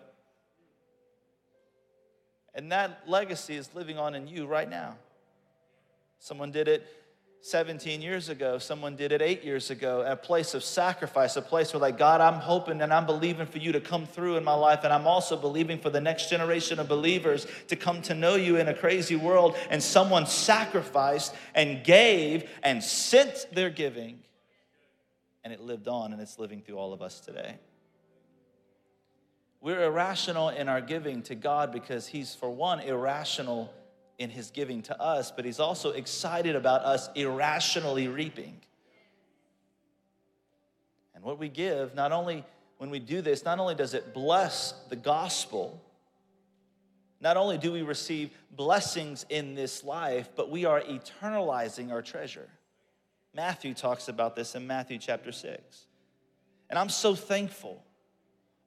and 2.55 2.71
that 2.71 3.01
legacy 3.09 3.57
is 3.57 3.69
living 3.75 3.99
on 3.99 4.15
in 4.15 4.29
you 4.29 4.47
right 4.47 4.71
now. 4.71 4.95
Someone 6.21 6.53
did 6.53 6.69
it 6.69 6.87
17 7.41 8.01
years 8.01 8.29
ago. 8.29 8.59
Someone 8.59 8.95
did 8.95 9.11
it 9.11 9.21
eight 9.21 9.43
years 9.43 9.73
ago. 9.73 10.05
A 10.07 10.15
place 10.15 10.55
of 10.55 10.63
sacrifice, 10.63 11.35
a 11.35 11.43
place 11.43 11.73
where, 11.75 11.81
like, 11.81 11.99
God, 11.99 12.21
I'm 12.21 12.39
hoping 12.39 12.81
and 12.81 12.95
I'm 12.95 13.07
believing 13.07 13.49
for 13.49 13.59
you 13.59 13.73
to 13.73 13.81
come 13.81 14.07
through 14.07 14.37
in 14.37 14.45
my 14.45 14.55
life. 14.55 14.85
And 14.85 14.93
I'm 14.93 15.09
also 15.09 15.37
believing 15.37 15.81
for 15.81 15.91
the 15.91 16.01
next 16.01 16.31
generation 16.31 16.79
of 16.79 16.87
believers 16.87 17.49
to 17.67 17.75
come 17.75 18.03
to 18.03 18.15
know 18.15 18.37
you 18.37 18.59
in 18.59 18.69
a 18.69 18.75
crazy 18.75 19.17
world. 19.17 19.57
And 19.69 19.83
someone 19.83 20.27
sacrificed 20.27 21.35
and 21.57 21.83
gave 21.83 22.49
and 22.63 22.85
sent 22.85 23.49
their 23.53 23.69
giving. 23.69 24.21
And 25.45 25.53
it 25.53 25.61
lived 25.61 25.89
on 25.89 26.13
and 26.13 26.21
it's 26.21 26.39
living 26.39 26.61
through 26.61 26.77
all 26.77 26.93
of 26.93 27.03
us 27.03 27.21
today. 27.21 27.59
We're 29.61 29.85
irrational 29.85 30.51
in 30.51 30.69
our 30.69 30.81
giving 30.81 31.23
to 31.23 31.35
God 31.35 31.73
because 31.73 32.07
He's, 32.07 32.35
for 32.35 32.51
one, 32.51 32.81
irrational 32.81 33.73
in 34.19 34.31
his 34.31 34.51
giving 34.51 34.83
to 34.83 35.01
us, 35.01 35.31
but 35.31 35.45
he's 35.45 35.61
also 35.61 35.93
excited 35.93 36.57
about 36.57 36.83
us 36.83 37.09
irrationally 37.15 38.09
reaping. 38.09 38.61
And 41.15 41.25
what 41.25 41.39
we 41.39 41.49
give, 41.49 41.95
not 41.95 42.13
only 42.13 42.45
when 42.79 42.91
we 42.91 42.99
do 42.99 43.23
this, 43.23 43.45
not 43.45 43.59
only 43.59 43.75
does 43.75 43.95
it 43.95 44.13
bless 44.13 44.73
the 44.89 44.97
gospel, 44.97 45.81
not 47.21 47.37
only 47.37 47.59
do 47.59 47.73
we 47.73 47.83
receive 47.83 48.31
blessings 48.53 49.25
in 49.29 49.55
this 49.55 49.83
life, 49.83 50.29
but 50.37 50.51
we 50.51 50.65
are 50.65 50.81
eternalizing 50.83 51.91
our 51.93 52.03
treasure. 52.03 52.49
Matthew 53.35 53.75
talks 53.75 54.09
about 54.09 54.35
this 54.35 54.55
in 54.55 54.67
Matthew 54.67 54.99
chapter 54.99 55.33
6. 55.33 55.87
And 56.71 56.79
I'm 56.79 56.89
so 56.89 57.15
thankful 57.15 57.85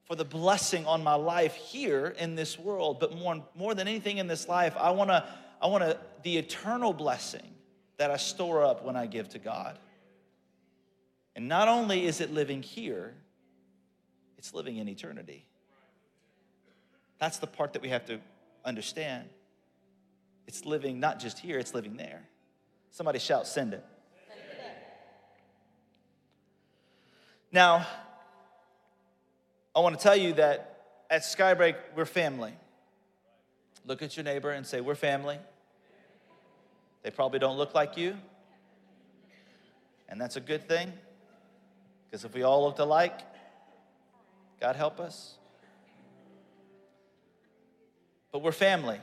for 0.04 0.16
the 0.16 0.24
blessing 0.24 0.86
on 0.86 1.04
my 1.04 1.14
life 1.14 1.54
here 1.54 2.14
in 2.18 2.34
this 2.34 2.58
world, 2.58 2.98
but 2.98 3.16
more, 3.16 3.44
more 3.54 3.74
than 3.74 3.86
anything 3.86 4.18
in 4.18 4.26
this 4.26 4.48
life, 4.48 4.74
I 4.76 4.90
wanna 4.90 5.26
I 5.62 5.68
want 5.68 5.84
to, 5.84 5.96
the 6.24 6.36
eternal 6.38 6.92
blessing 6.92 7.54
that 7.96 8.10
I 8.10 8.16
store 8.16 8.64
up 8.64 8.84
when 8.84 8.96
I 8.96 9.06
give 9.06 9.28
to 9.30 9.38
God. 9.38 9.78
And 11.36 11.48
not 11.48 11.68
only 11.68 12.04
is 12.04 12.20
it 12.20 12.32
living 12.32 12.62
here, 12.62 13.14
it's 14.36 14.52
living 14.52 14.78
in 14.78 14.88
eternity. 14.88 15.46
That's 17.20 17.38
the 17.38 17.46
part 17.46 17.74
that 17.74 17.82
we 17.82 17.90
have 17.90 18.04
to 18.06 18.18
understand. 18.64 19.28
It's 20.48 20.64
living 20.64 20.98
not 20.98 21.20
just 21.20 21.38
here, 21.38 21.60
it's 21.60 21.74
living 21.74 21.96
there. 21.96 22.28
Somebody 22.90 23.20
shout, 23.20 23.46
send 23.46 23.72
it. 23.72 23.84
Now, 27.52 27.86
I 29.76 29.80
want 29.80 29.98
to 29.98 30.02
tell 30.02 30.16
you 30.16 30.32
that 30.34 30.84
at 31.10 31.20
Skybreak, 31.20 31.76
we're 31.94 32.06
family. 32.06 32.54
Look 33.86 34.00
at 34.00 34.16
your 34.16 34.24
neighbor 34.24 34.50
and 34.50 34.66
say, 34.66 34.80
We're 34.80 34.94
family. 34.94 35.38
They 37.02 37.10
probably 37.10 37.38
don't 37.38 37.58
look 37.58 37.74
like 37.74 37.96
you. 37.98 38.16
And 40.08 40.20
that's 40.20 40.36
a 40.36 40.40
good 40.40 40.66
thing. 40.66 40.92
Because 42.10 42.24
if 42.24 42.34
we 42.34 42.42
all 42.42 42.64
looked 42.64 42.78
alike, 42.78 43.20
God 44.60 44.76
help 44.76 45.00
us. 45.00 45.34
But 48.30 48.42
we're 48.42 48.52
family. 48.52 49.00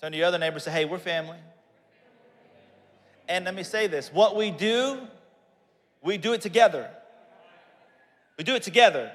Turn 0.00 0.12
to 0.12 0.18
your 0.18 0.26
other 0.26 0.38
neighbor 0.38 0.54
and 0.54 0.62
say, 0.62 0.70
hey, 0.70 0.84
we're 0.84 0.98
family. 0.98 1.38
And 3.28 3.44
let 3.44 3.54
me 3.54 3.62
say 3.62 3.86
this 3.86 4.12
what 4.12 4.36
we 4.36 4.50
do 4.50 5.00
We 6.02 6.16
do 6.16 6.32
it 6.32 6.40
together. 6.40 6.88
We 8.38 8.44
do 8.44 8.54
it 8.54 8.62
together. 8.62 9.12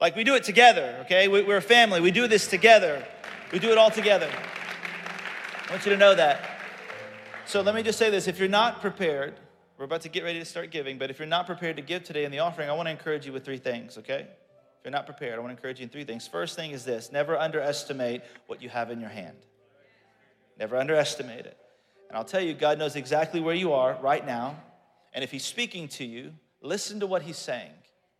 Like 0.00 0.16
we 0.16 0.24
do 0.24 0.34
it 0.34 0.42
together, 0.42 0.98
okay? 1.02 1.28
We, 1.28 1.42
we're 1.42 1.58
a 1.58 1.62
family. 1.62 2.00
We 2.00 2.10
do 2.10 2.26
this 2.26 2.48
together. 2.48 3.04
We 3.52 3.58
do 3.58 3.70
it 3.70 3.78
all 3.78 3.90
together. 3.90 4.28
I 5.68 5.70
want 5.70 5.86
you 5.86 5.92
to 5.92 5.98
know 5.98 6.14
that. 6.14 6.58
So 7.46 7.60
let 7.60 7.74
me 7.74 7.82
just 7.82 7.98
say 7.98 8.10
this 8.10 8.26
if 8.26 8.38
you're 8.38 8.48
not 8.48 8.80
prepared, 8.80 9.34
we're 9.78 9.84
about 9.84 10.02
to 10.02 10.08
get 10.08 10.24
ready 10.24 10.38
to 10.38 10.44
start 10.44 10.70
giving, 10.70 10.98
but 10.98 11.10
if 11.10 11.18
you're 11.18 11.26
not 11.26 11.46
prepared 11.46 11.76
to 11.76 11.82
give 11.82 12.04
today 12.04 12.24
in 12.24 12.30
the 12.30 12.38
offering, 12.40 12.68
I 12.68 12.72
want 12.72 12.86
to 12.86 12.90
encourage 12.90 13.26
you 13.26 13.32
with 13.32 13.44
three 13.44 13.58
things, 13.58 13.98
okay? 13.98 14.26
If 14.82 14.84
you're 14.84 14.92
not 14.92 15.06
prepared, 15.06 15.34
I 15.34 15.38
want 15.38 15.50
to 15.50 15.56
encourage 15.56 15.78
you 15.78 15.84
in 15.84 15.88
three 15.88 16.04
things. 16.04 16.26
First 16.26 16.56
thing 16.56 16.72
is 16.72 16.84
this 16.84 17.12
never 17.12 17.36
underestimate 17.36 18.22
what 18.46 18.62
you 18.62 18.68
have 18.68 18.90
in 18.90 19.00
your 19.00 19.10
hand. 19.10 19.36
Never 20.58 20.76
underestimate 20.76 21.46
it. 21.46 21.56
And 22.08 22.16
I'll 22.16 22.24
tell 22.24 22.40
you, 22.40 22.54
God 22.54 22.78
knows 22.78 22.96
exactly 22.96 23.40
where 23.40 23.54
you 23.54 23.72
are 23.72 23.96
right 24.02 24.26
now. 24.26 24.56
And 25.14 25.22
if 25.22 25.30
He's 25.30 25.44
speaking 25.44 25.88
to 25.88 26.04
you, 26.04 26.32
listen 26.60 27.00
to 27.00 27.06
what 27.06 27.22
He's 27.22 27.38
saying. 27.38 27.70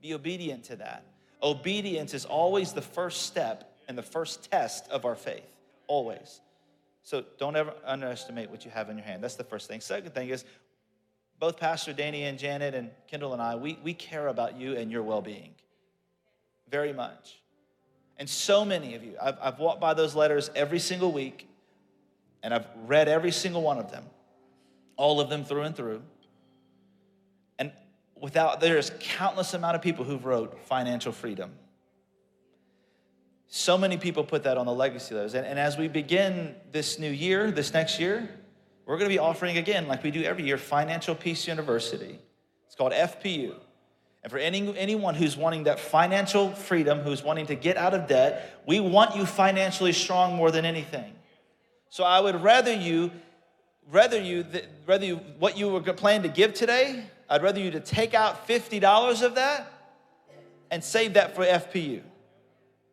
Be 0.02 0.14
obedient 0.14 0.64
to 0.64 0.76
that. 0.76 1.04
Obedience 1.42 2.12
is 2.12 2.24
always 2.24 2.72
the 2.72 2.82
first 2.82 3.22
step 3.22 3.72
and 3.88 3.96
the 3.96 4.02
first 4.02 4.50
test 4.50 4.88
of 4.90 5.04
our 5.04 5.14
faith. 5.16 5.48
Always. 5.86 6.40
So 7.04 7.24
don't 7.38 7.56
ever 7.56 7.72
underestimate 7.84 8.50
what 8.50 8.64
you 8.64 8.70
have 8.70 8.90
in 8.90 8.96
your 8.96 9.06
hand. 9.06 9.22
That's 9.22 9.36
the 9.36 9.44
first 9.44 9.68
thing. 9.68 9.80
Second 9.80 10.12
thing 10.14 10.28
is, 10.28 10.44
both 11.38 11.58
Pastor 11.58 11.92
Danny 11.92 12.24
and 12.24 12.38
Janet 12.38 12.74
and 12.74 12.90
Kendall 13.08 13.32
and 13.32 13.42
I, 13.42 13.56
we, 13.56 13.78
we 13.82 13.94
care 13.94 14.28
about 14.28 14.56
you 14.56 14.76
and 14.76 14.92
your 14.92 15.02
well 15.02 15.22
being 15.22 15.54
very 16.70 16.92
much. 16.92 17.40
And 18.16 18.28
so 18.28 18.64
many 18.64 18.94
of 18.94 19.02
you, 19.04 19.16
I've, 19.20 19.36
I've 19.40 19.58
walked 19.58 19.80
by 19.80 19.94
those 19.94 20.14
letters 20.14 20.50
every 20.54 20.78
single 20.78 21.12
week, 21.12 21.48
and 22.42 22.54
I've 22.54 22.66
read 22.86 23.08
every 23.08 23.32
single 23.32 23.62
one 23.62 23.78
of 23.78 23.90
them, 23.90 24.04
all 24.96 25.20
of 25.20 25.28
them 25.28 25.44
through 25.44 25.62
and 25.62 25.76
through. 25.76 26.02
Without, 28.22 28.60
there's 28.60 28.92
countless 29.00 29.52
amount 29.52 29.74
of 29.74 29.82
people 29.82 30.04
who've 30.04 30.24
wrote 30.24 30.56
financial 30.66 31.10
freedom. 31.10 31.50
So 33.48 33.76
many 33.76 33.96
people 33.96 34.22
put 34.22 34.44
that 34.44 34.56
on 34.56 34.64
the 34.64 34.72
legacy 34.72 35.16
letters. 35.16 35.34
And, 35.34 35.44
and 35.44 35.58
as 35.58 35.76
we 35.76 35.88
begin 35.88 36.54
this 36.70 37.00
new 37.00 37.10
year, 37.10 37.50
this 37.50 37.74
next 37.74 37.98
year, 37.98 38.30
we're 38.86 38.96
going 38.96 39.10
to 39.10 39.14
be 39.14 39.18
offering 39.18 39.56
again, 39.56 39.88
like 39.88 40.04
we 40.04 40.12
do 40.12 40.22
every 40.22 40.44
year, 40.44 40.56
Financial 40.56 41.16
Peace 41.16 41.48
University. 41.48 42.16
It's 42.68 42.76
called 42.76 42.92
FPU. 42.92 43.56
And 44.22 44.30
for 44.30 44.38
any, 44.38 44.72
anyone 44.78 45.16
who's 45.16 45.36
wanting 45.36 45.64
that 45.64 45.80
financial 45.80 46.52
freedom, 46.52 47.00
who's 47.00 47.24
wanting 47.24 47.46
to 47.46 47.56
get 47.56 47.76
out 47.76 47.92
of 47.92 48.06
debt, 48.06 48.62
we 48.68 48.78
want 48.78 49.16
you 49.16 49.26
financially 49.26 49.92
strong 49.92 50.36
more 50.36 50.52
than 50.52 50.64
anything. 50.64 51.12
So 51.88 52.04
I 52.04 52.20
would 52.20 52.40
rather 52.40 52.72
you, 52.72 53.10
rather 53.90 54.20
you, 54.20 54.46
rather 54.86 55.06
you, 55.06 55.16
what 55.40 55.58
you 55.58 55.70
were 55.70 55.80
planning 55.80 56.22
to 56.22 56.28
give 56.28 56.54
today, 56.54 57.04
I'd 57.32 57.42
rather 57.42 57.60
you 57.60 57.70
to 57.70 57.80
take 57.80 58.12
out 58.12 58.46
$50 58.46 59.22
of 59.22 59.36
that 59.36 59.72
and 60.70 60.84
save 60.84 61.14
that 61.14 61.34
for 61.34 61.42
FPU 61.42 62.02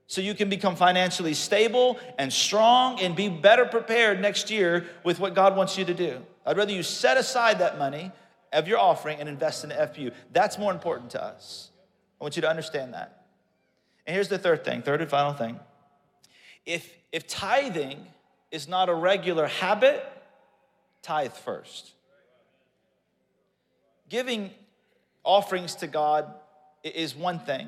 so 0.07 0.21
you 0.21 0.33
can 0.33 0.47
become 0.47 0.77
financially 0.77 1.33
stable 1.33 1.99
and 2.17 2.31
strong 2.31 3.01
and 3.01 3.17
be 3.17 3.27
better 3.27 3.65
prepared 3.65 4.21
next 4.21 4.49
year 4.49 4.87
with 5.03 5.19
what 5.19 5.35
God 5.35 5.57
wants 5.57 5.77
you 5.77 5.83
to 5.83 5.93
do. 5.93 6.25
I'd 6.45 6.55
rather 6.55 6.71
you 6.71 6.83
set 6.83 7.17
aside 7.17 7.59
that 7.59 7.77
money 7.77 8.13
of 8.53 8.65
your 8.65 8.79
offering 8.79 9.19
and 9.19 9.27
invest 9.27 9.65
in 9.65 9.71
the 9.71 9.75
FPU. 9.75 10.13
That's 10.31 10.57
more 10.57 10.71
important 10.71 11.11
to 11.11 11.21
us. 11.21 11.71
I 12.21 12.23
want 12.23 12.37
you 12.37 12.41
to 12.43 12.49
understand 12.49 12.93
that. 12.93 13.25
And 14.07 14.13
here's 14.13 14.29
the 14.29 14.39
third 14.39 14.63
thing, 14.63 14.83
third 14.83 15.01
and 15.01 15.09
final 15.09 15.33
thing. 15.33 15.59
If, 16.65 16.89
if 17.11 17.27
tithing 17.27 18.07
is 18.51 18.69
not 18.69 18.87
a 18.87 18.93
regular 18.93 19.47
habit, 19.47 20.01
tithe 21.01 21.33
first. 21.33 21.91
Giving 24.09 24.51
offerings 25.23 25.75
to 25.75 25.87
God 25.87 26.33
is 26.83 27.15
one 27.15 27.39
thing, 27.39 27.67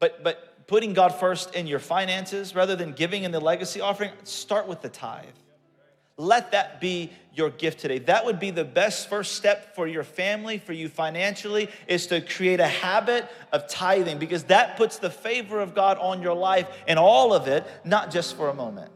but, 0.00 0.22
but 0.24 0.66
putting 0.66 0.92
God 0.92 1.14
first 1.14 1.54
in 1.54 1.66
your 1.66 1.78
finances 1.78 2.54
rather 2.54 2.76
than 2.76 2.92
giving 2.92 3.24
in 3.24 3.32
the 3.32 3.40
legacy 3.40 3.80
offering, 3.80 4.10
start 4.24 4.68
with 4.68 4.82
the 4.82 4.88
tithe. 4.88 5.24
Let 6.16 6.50
that 6.50 6.80
be 6.80 7.12
your 7.32 7.48
gift 7.50 7.78
today. 7.78 8.00
That 8.00 8.24
would 8.24 8.40
be 8.40 8.50
the 8.50 8.64
best 8.64 9.08
first 9.08 9.36
step 9.36 9.76
for 9.76 9.86
your 9.86 10.02
family, 10.02 10.58
for 10.58 10.72
you 10.72 10.88
financially, 10.88 11.68
is 11.86 12.08
to 12.08 12.20
create 12.20 12.58
a 12.58 12.66
habit 12.66 13.30
of 13.52 13.68
tithing 13.68 14.18
because 14.18 14.44
that 14.44 14.76
puts 14.76 14.98
the 14.98 15.10
favor 15.10 15.60
of 15.60 15.76
God 15.76 15.96
on 15.98 16.20
your 16.20 16.34
life 16.34 16.68
and 16.88 16.98
all 16.98 17.32
of 17.32 17.46
it, 17.46 17.64
not 17.84 18.10
just 18.10 18.36
for 18.36 18.48
a 18.48 18.54
moment. 18.54 18.90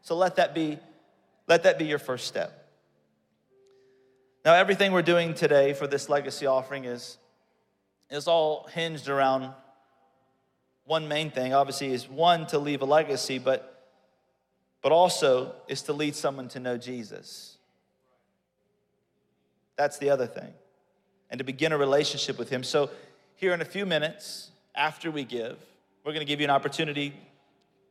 So 0.00 0.16
let 0.16 0.36
that 0.36 0.54
be, 0.54 0.78
let 1.46 1.64
that 1.64 1.78
be 1.78 1.84
your 1.84 1.98
first 1.98 2.26
step. 2.26 2.63
Now, 4.44 4.52
everything 4.52 4.92
we're 4.92 5.00
doing 5.00 5.32
today 5.32 5.72
for 5.72 5.86
this 5.86 6.10
legacy 6.10 6.44
offering 6.44 6.84
is, 6.84 7.16
is 8.10 8.28
all 8.28 8.68
hinged 8.74 9.08
around 9.08 9.54
one 10.84 11.08
main 11.08 11.30
thing, 11.30 11.54
obviously, 11.54 11.94
is 11.94 12.06
one, 12.06 12.46
to 12.48 12.58
leave 12.58 12.82
a 12.82 12.84
legacy, 12.84 13.38
but, 13.38 13.88
but 14.82 14.92
also 14.92 15.54
is 15.66 15.80
to 15.82 15.94
lead 15.94 16.14
someone 16.14 16.48
to 16.48 16.60
know 16.60 16.76
Jesus. 16.76 17.56
That's 19.76 19.96
the 19.96 20.10
other 20.10 20.26
thing. 20.26 20.52
And 21.30 21.38
to 21.38 21.44
begin 21.44 21.72
a 21.72 21.78
relationship 21.78 22.38
with 22.38 22.50
Him. 22.50 22.62
So, 22.62 22.90
here 23.36 23.54
in 23.54 23.62
a 23.62 23.64
few 23.64 23.86
minutes, 23.86 24.50
after 24.74 25.10
we 25.10 25.24
give, 25.24 25.56
we're 26.04 26.12
going 26.12 26.24
to 26.24 26.30
give 26.30 26.40
you 26.40 26.44
an 26.44 26.50
opportunity 26.50 27.14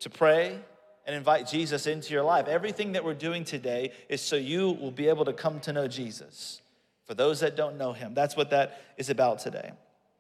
to 0.02 0.10
pray 0.12 0.60
and 1.06 1.16
invite 1.16 1.48
Jesus 1.48 1.88
into 1.88 2.14
your 2.14 2.24
life. 2.24 2.48
Everything 2.48 2.94
that 2.94 3.04
we're 3.04 3.14
doing 3.14 3.44
today 3.44 3.92
is 4.10 4.22
so 4.22 4.36
you 4.36 4.72
will 4.72 4.92
be 4.92 5.08
able 5.08 5.26
to 5.26 5.34
come 5.34 5.60
to 5.62 5.74
know 5.74 5.88
Jesus. 5.88 6.62
For 7.06 7.14
those 7.14 7.42
that 7.42 7.56
don't 7.56 7.78
know 7.78 7.94
Him, 7.94 8.14
that's 8.14 8.36
what 8.36 8.50
that 8.52 8.82
is 8.98 9.10
about 9.10 9.40
today. 9.40 9.72